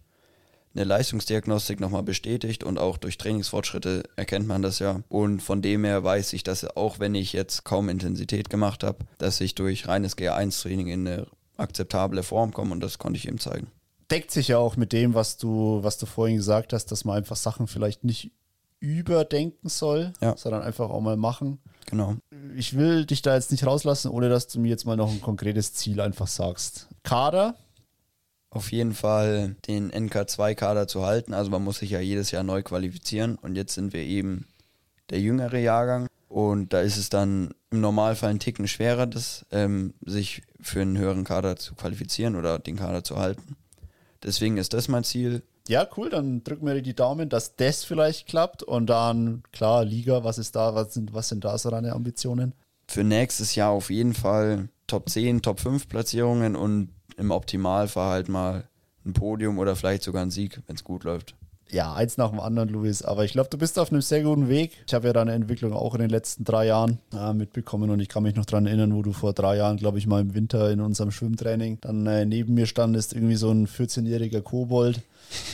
eine 0.75 0.85
Leistungsdiagnostik 0.85 1.81
nochmal 1.81 2.03
bestätigt 2.03 2.63
und 2.63 2.79
auch 2.79 2.99
durch 2.99 3.19
Trainingsfortschritte 3.19 4.05
erkennt 4.17 4.47
man 4.47 4.63
das 4.63 4.79
ja. 4.79 5.01
Und 5.09 5.41
von 5.41 5.63
dem 5.63 5.85
her 5.85 6.05
weiß 6.05 6.33
ich, 6.35 6.45
dass 6.45 6.65
auch 6.77 6.99
wenn 6.99 7.15
ich 7.15 7.33
jetzt 7.33 7.65
kaum 7.65 7.89
Intensität 7.89 8.51
gemacht 8.51 8.85
habe, 8.85 8.99
dass 9.19 9.41
ich 9.41 9.55
durch 9.55 9.89
reines 9.89 10.17
GR1-Training 10.17 10.89
in 10.89 11.09
eine 11.09 11.27
akzeptable 11.57 12.23
Form 12.23 12.53
komme 12.53 12.73
und 12.73 12.81
das 12.81 12.99
konnte 12.99 13.19
ich 13.19 13.27
ihm 13.27 13.41
zeigen. 13.41 13.69
Deckt 14.11 14.31
sich 14.31 14.49
ja 14.49 14.59
auch 14.59 14.77
mit 14.77 14.93
dem, 14.93 15.15
was 15.15 15.37
du, 15.37 15.81
was 15.83 15.99
du 15.99 16.07
vorhin 16.07 16.37
gesagt 16.37 16.73
hast, 16.73 16.87
dass 16.87 17.05
man 17.05 17.17
einfach 17.17 17.37
Sachen 17.37 17.67
vielleicht 17.67 18.05
nicht 18.05 18.33
überdenken 18.81 19.69
soll, 19.69 20.13
ja. 20.21 20.37
sondern 20.37 20.63
einfach 20.63 20.89
auch 20.89 21.01
mal 21.01 21.17
machen. 21.17 21.59
Genau. 21.89 22.17
Ich 22.55 22.77
will 22.77 23.07
dich 23.07 23.23
da 23.23 23.35
jetzt 23.35 23.51
nicht 23.51 23.65
rauslassen, 23.65 24.11
ohne 24.11 24.29
dass 24.29 24.47
du 24.47 24.61
mir 24.61 24.69
jetzt 24.69 24.85
mal 24.85 24.97
noch 24.97 25.11
ein 25.11 25.23
konkretes 25.23 25.73
Ziel 25.73 26.03
einfach 26.03 26.27
sagst. 26.27 26.87
Kader? 27.03 27.55
Auf 28.51 28.73
jeden 28.73 28.93
Fall 28.93 29.57
den 29.67 29.91
NK2-Kader 29.91 30.87
zu 30.87 31.07
halten. 31.07 31.33
Also 31.33 31.51
man 31.51 31.65
muss 31.65 31.79
sich 31.79 31.91
ja 31.91 32.01
jedes 32.01 32.31
Jahr 32.31 32.43
neu 32.43 32.63
qualifizieren 32.63 33.37
und 33.37 33.57
jetzt 33.57 33.73
sind 33.73 33.95
wir 33.95 34.03
eben 34.03 34.47
der 35.09 35.21
jüngere 35.21 35.59
Jahrgang. 35.59 36.09
Und 36.29 36.75
da 36.75 36.83
ist 36.83 36.99
es 36.99 37.09
dann 37.09 37.55
im 37.71 37.81
Normalfall 37.81 38.31
ein 38.31 38.39
Ticken 38.39 38.69
schwerer, 38.69 39.07
das, 39.07 39.47
ähm, 39.51 39.95
sich 40.05 40.43
für 40.61 40.83
einen 40.83 40.99
höheren 40.99 41.25
Kader 41.25 41.57
zu 41.57 41.75
qualifizieren 41.75 42.37
oder 42.37 42.59
den 42.59 42.77
Kader 42.77 43.03
zu 43.03 43.17
halten. 43.17 43.57
Deswegen 44.23 44.59
ist 44.59 44.75
das 44.75 44.89
mein 44.89 45.05
Ziel. 45.05 45.43
Ja, 45.69 45.87
cool, 45.99 46.09
dann 46.09 46.43
drücken 46.45 46.67
wir 46.67 46.75
dir 46.75 46.83
die 46.83 46.95
Daumen, 46.95 47.29
dass 47.29 47.55
das 47.57 47.85
vielleicht 47.85 48.27
klappt. 48.27 48.63
Und 48.63 48.87
dann, 48.87 49.43
klar, 49.53 49.85
Liga, 49.85 50.25
was 50.25 50.39
ist 50.39 50.57
da, 50.57 50.75
was 50.75 50.95
sind, 50.95 51.13
was 51.13 51.29
sind 51.29 51.45
da 51.45 51.59
so 51.59 51.71
deine 51.71 51.93
Ambitionen? 51.93 52.55
Für 52.87 53.05
nächstes 53.05 53.55
Jahr 53.55 53.71
auf 53.71 53.91
jeden 53.91 54.15
Fall 54.15 54.71
Top 54.87 55.11
10, 55.11 55.43
Top 55.43 55.61
5 55.61 55.89
Platzierungen 55.89 56.57
und 56.57 56.89
im 57.19 57.31
Optimalfall 57.31 58.11
halt 58.11 58.29
mal 58.31 58.65
ein 59.05 59.13
Podium 59.13 59.59
oder 59.59 59.77
vielleicht 59.77 60.03
sogar 60.03 60.23
ein 60.23 60.31
Sieg, 60.31 60.63
wenn 60.67 60.77
es 60.77 60.85
gut 60.85 61.05
läuft. 61.05 61.35
Ja, 61.71 61.93
eins 61.93 62.17
nach 62.17 62.31
dem 62.31 62.41
anderen, 62.41 62.71
Luis. 62.71 63.03
Aber 63.03 63.27
ich 63.27 63.33
glaube, 63.33 63.51
du 63.51 63.59
bist 63.59 63.79
auf 63.79 63.93
einem 63.93 64.01
sehr 64.01 64.23
guten 64.23 64.49
Weg. 64.49 64.73
Ich 64.87 64.95
habe 64.95 65.09
ja 65.09 65.13
deine 65.13 65.33
Entwicklung 65.33 65.75
auch 65.75 65.95
in 65.95 66.01
den 66.01 66.09
letzten 66.09 66.45
drei 66.45 66.65
Jahren 66.65 66.99
äh, 67.13 67.35
mitbekommen 67.35 67.91
und 67.91 68.01
ich 68.01 68.09
kann 68.09 68.23
mich 68.23 68.37
noch 68.37 68.47
daran 68.47 68.67
erinnern, 68.67 68.95
wo 68.95 69.03
du 69.03 69.13
vor 69.13 69.35
drei 69.35 69.59
Jahren, 69.59 69.77
glaube 69.77 69.99
ich, 69.99 70.07
mal 70.07 70.23
im 70.23 70.35
Winter 70.35 70.71
in 70.71 70.81
unserem 70.81 71.11
Schwimmtraining 71.11 71.79
dann 71.83 72.07
äh, 72.07 72.25
neben 72.25 72.55
mir 72.55 72.65
standest, 72.65 73.13
irgendwie 73.13 73.37
so 73.37 73.51
ein 73.51 73.67
14-jähriger 73.67 74.41
Kobold. 74.41 75.03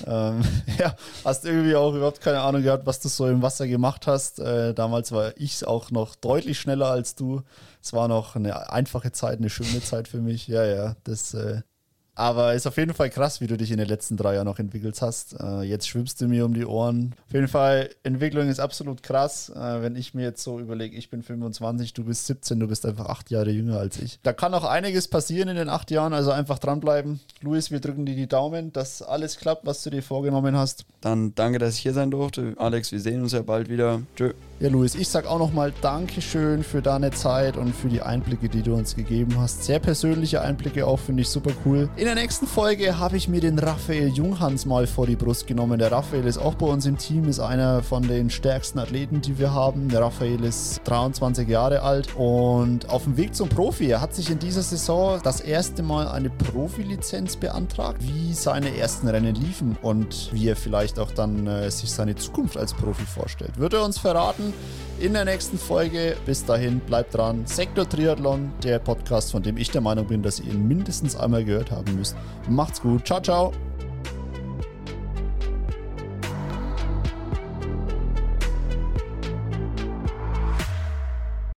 Ähm, 0.06 0.42
ja, 0.78 0.94
hast 1.24 1.44
irgendwie 1.44 1.74
auch 1.76 1.94
überhaupt 1.94 2.20
keine 2.20 2.40
Ahnung 2.40 2.62
gehabt, 2.62 2.86
was 2.86 3.00
du 3.00 3.08
so 3.08 3.28
im 3.28 3.42
Wasser 3.42 3.66
gemacht 3.66 4.06
hast. 4.06 4.38
Äh, 4.38 4.74
damals 4.74 5.12
war 5.12 5.32
ich 5.36 5.66
auch 5.66 5.90
noch 5.90 6.14
deutlich 6.14 6.58
schneller 6.58 6.90
als 6.90 7.14
du. 7.14 7.42
Es 7.82 7.92
war 7.92 8.08
noch 8.08 8.36
eine 8.36 8.70
einfache 8.70 9.12
Zeit, 9.12 9.38
eine 9.38 9.50
schöne 9.50 9.82
Zeit 9.82 10.08
für 10.08 10.20
mich. 10.20 10.48
Ja, 10.48 10.64
ja, 10.64 10.96
das 11.04 11.34
äh, 11.34 11.62
aber 12.14 12.54
ist 12.54 12.66
auf 12.66 12.76
jeden 12.76 12.94
Fall 12.94 13.10
krass, 13.10 13.40
wie 13.40 13.46
du 13.46 13.56
dich 13.56 13.70
in 13.70 13.78
den 13.78 13.88
letzten 13.88 14.16
drei 14.16 14.34
Jahren 14.34 14.46
noch 14.46 14.58
entwickelt 14.58 15.00
hast. 15.02 15.36
Äh, 15.40 15.62
jetzt 15.62 15.88
schwimmst 15.88 16.20
du 16.20 16.28
mir 16.28 16.44
um 16.44 16.54
die 16.54 16.64
Ohren. 16.64 17.14
Auf 17.26 17.34
jeden 17.34 17.48
Fall, 17.48 17.90
Entwicklung 18.02 18.48
ist 18.48 18.60
absolut 18.60 19.02
krass. 19.02 19.50
Äh, 19.50 19.82
wenn 19.82 19.96
ich 19.96 20.14
mir 20.14 20.22
jetzt 20.22 20.42
so 20.42 20.60
überlege, 20.60 20.96
ich 20.96 21.10
bin 21.10 21.22
25, 21.22 21.92
du 21.92 22.04
bist 22.04 22.26
17, 22.26 22.60
du 22.60 22.68
bist 22.68 22.86
einfach 22.86 23.06
acht 23.06 23.30
Jahre 23.30 23.50
jünger 23.50 23.78
als 23.78 23.98
ich. 23.98 24.20
Da 24.22 24.32
kann 24.32 24.54
auch 24.54 24.64
einiges 24.64 25.08
passieren 25.08 25.48
in 25.48 25.56
den 25.56 25.68
acht 25.68 25.90
Jahren, 25.90 26.12
also 26.12 26.30
einfach 26.30 26.58
dranbleiben. 26.58 27.20
Luis, 27.40 27.70
wir 27.70 27.80
drücken 27.80 28.06
dir 28.06 28.14
die 28.14 28.28
Daumen, 28.28 28.72
dass 28.72 29.02
alles 29.02 29.36
klappt, 29.36 29.66
was 29.66 29.82
du 29.82 29.90
dir 29.90 30.02
vorgenommen 30.02 30.56
hast. 30.56 30.84
Dann 31.00 31.34
danke, 31.34 31.58
dass 31.58 31.74
ich 31.74 31.80
hier 31.80 31.94
sein 31.94 32.10
durfte. 32.10 32.54
Alex, 32.56 32.92
wir 32.92 33.00
sehen 33.00 33.22
uns 33.22 33.32
ja 33.32 33.42
bald 33.42 33.68
wieder. 33.68 34.02
Tschö. 34.16 34.32
Ja, 34.60 34.68
Luis, 34.68 34.94
ich 34.94 35.08
sag 35.08 35.26
auch 35.26 35.38
nochmal 35.38 35.72
Dankeschön 35.82 36.62
für 36.62 36.80
deine 36.80 37.10
Zeit 37.10 37.56
und 37.56 37.74
für 37.74 37.88
die 37.88 38.00
Einblicke, 38.00 38.48
die 38.48 38.62
du 38.62 38.74
uns 38.74 38.94
gegeben 38.94 39.34
hast. 39.38 39.64
Sehr 39.64 39.80
persönliche 39.80 40.40
Einblicke 40.40 40.86
auch, 40.86 41.00
finde 41.00 41.22
ich 41.22 41.28
super 41.28 41.50
cool. 41.66 41.88
In 42.04 42.14
der 42.14 42.22
nächsten 42.22 42.46
Folge 42.46 42.98
habe 42.98 43.16
ich 43.16 43.28
mir 43.28 43.40
den 43.40 43.58
Raphael 43.58 44.08
Junghans 44.08 44.66
mal 44.66 44.86
vor 44.86 45.06
die 45.06 45.16
Brust 45.16 45.46
genommen. 45.46 45.78
Der 45.78 45.90
Raphael 45.90 46.26
ist 46.26 46.36
auch 46.36 46.52
bei 46.52 46.66
uns 46.66 46.84
im 46.84 46.98
Team, 46.98 47.30
ist 47.30 47.40
einer 47.40 47.82
von 47.82 48.06
den 48.06 48.28
stärksten 48.28 48.78
Athleten, 48.78 49.22
die 49.22 49.38
wir 49.38 49.54
haben. 49.54 49.88
Der 49.88 50.02
Raphael 50.02 50.44
ist 50.44 50.82
23 50.84 51.48
Jahre 51.48 51.80
alt 51.80 52.14
und 52.14 52.90
auf 52.90 53.04
dem 53.04 53.16
Weg 53.16 53.34
zum 53.34 53.48
Profi. 53.48 53.86
Er 53.86 54.02
hat 54.02 54.14
sich 54.14 54.28
in 54.28 54.38
dieser 54.38 54.60
Saison 54.60 55.18
das 55.24 55.40
erste 55.40 55.82
Mal 55.82 56.06
eine 56.08 56.28
Profilizenz 56.28 57.36
beantragt, 57.36 58.02
wie 58.02 58.34
seine 58.34 58.76
ersten 58.76 59.08
Rennen 59.08 59.34
liefen 59.34 59.78
und 59.80 60.28
wie 60.30 60.48
er 60.48 60.56
vielleicht 60.56 60.98
auch 60.98 61.10
dann 61.10 61.46
äh, 61.46 61.70
sich 61.70 61.90
seine 61.90 62.16
Zukunft 62.16 62.58
als 62.58 62.74
Profi 62.74 63.06
vorstellt. 63.06 63.58
Wird 63.58 63.72
er 63.72 63.82
uns 63.82 63.96
verraten? 63.98 64.52
in 65.00 65.12
der 65.12 65.24
nächsten 65.24 65.58
Folge. 65.58 66.16
Bis 66.24 66.44
dahin, 66.44 66.80
bleibt 66.80 67.14
dran. 67.14 67.46
Sektor 67.46 67.88
Triathlon, 67.88 68.52
der 68.62 68.78
Podcast, 68.78 69.32
von 69.32 69.42
dem 69.42 69.56
ich 69.56 69.70
der 69.70 69.80
Meinung 69.80 70.06
bin, 70.06 70.22
dass 70.22 70.40
ihr 70.40 70.52
ihn 70.52 70.66
mindestens 70.66 71.16
einmal 71.16 71.44
gehört 71.44 71.70
haben 71.70 71.93
müsst. 71.94 72.16
Macht's 72.48 72.80
gut. 72.80 73.04
Ciao, 73.06 73.20
ciao. 73.20 73.52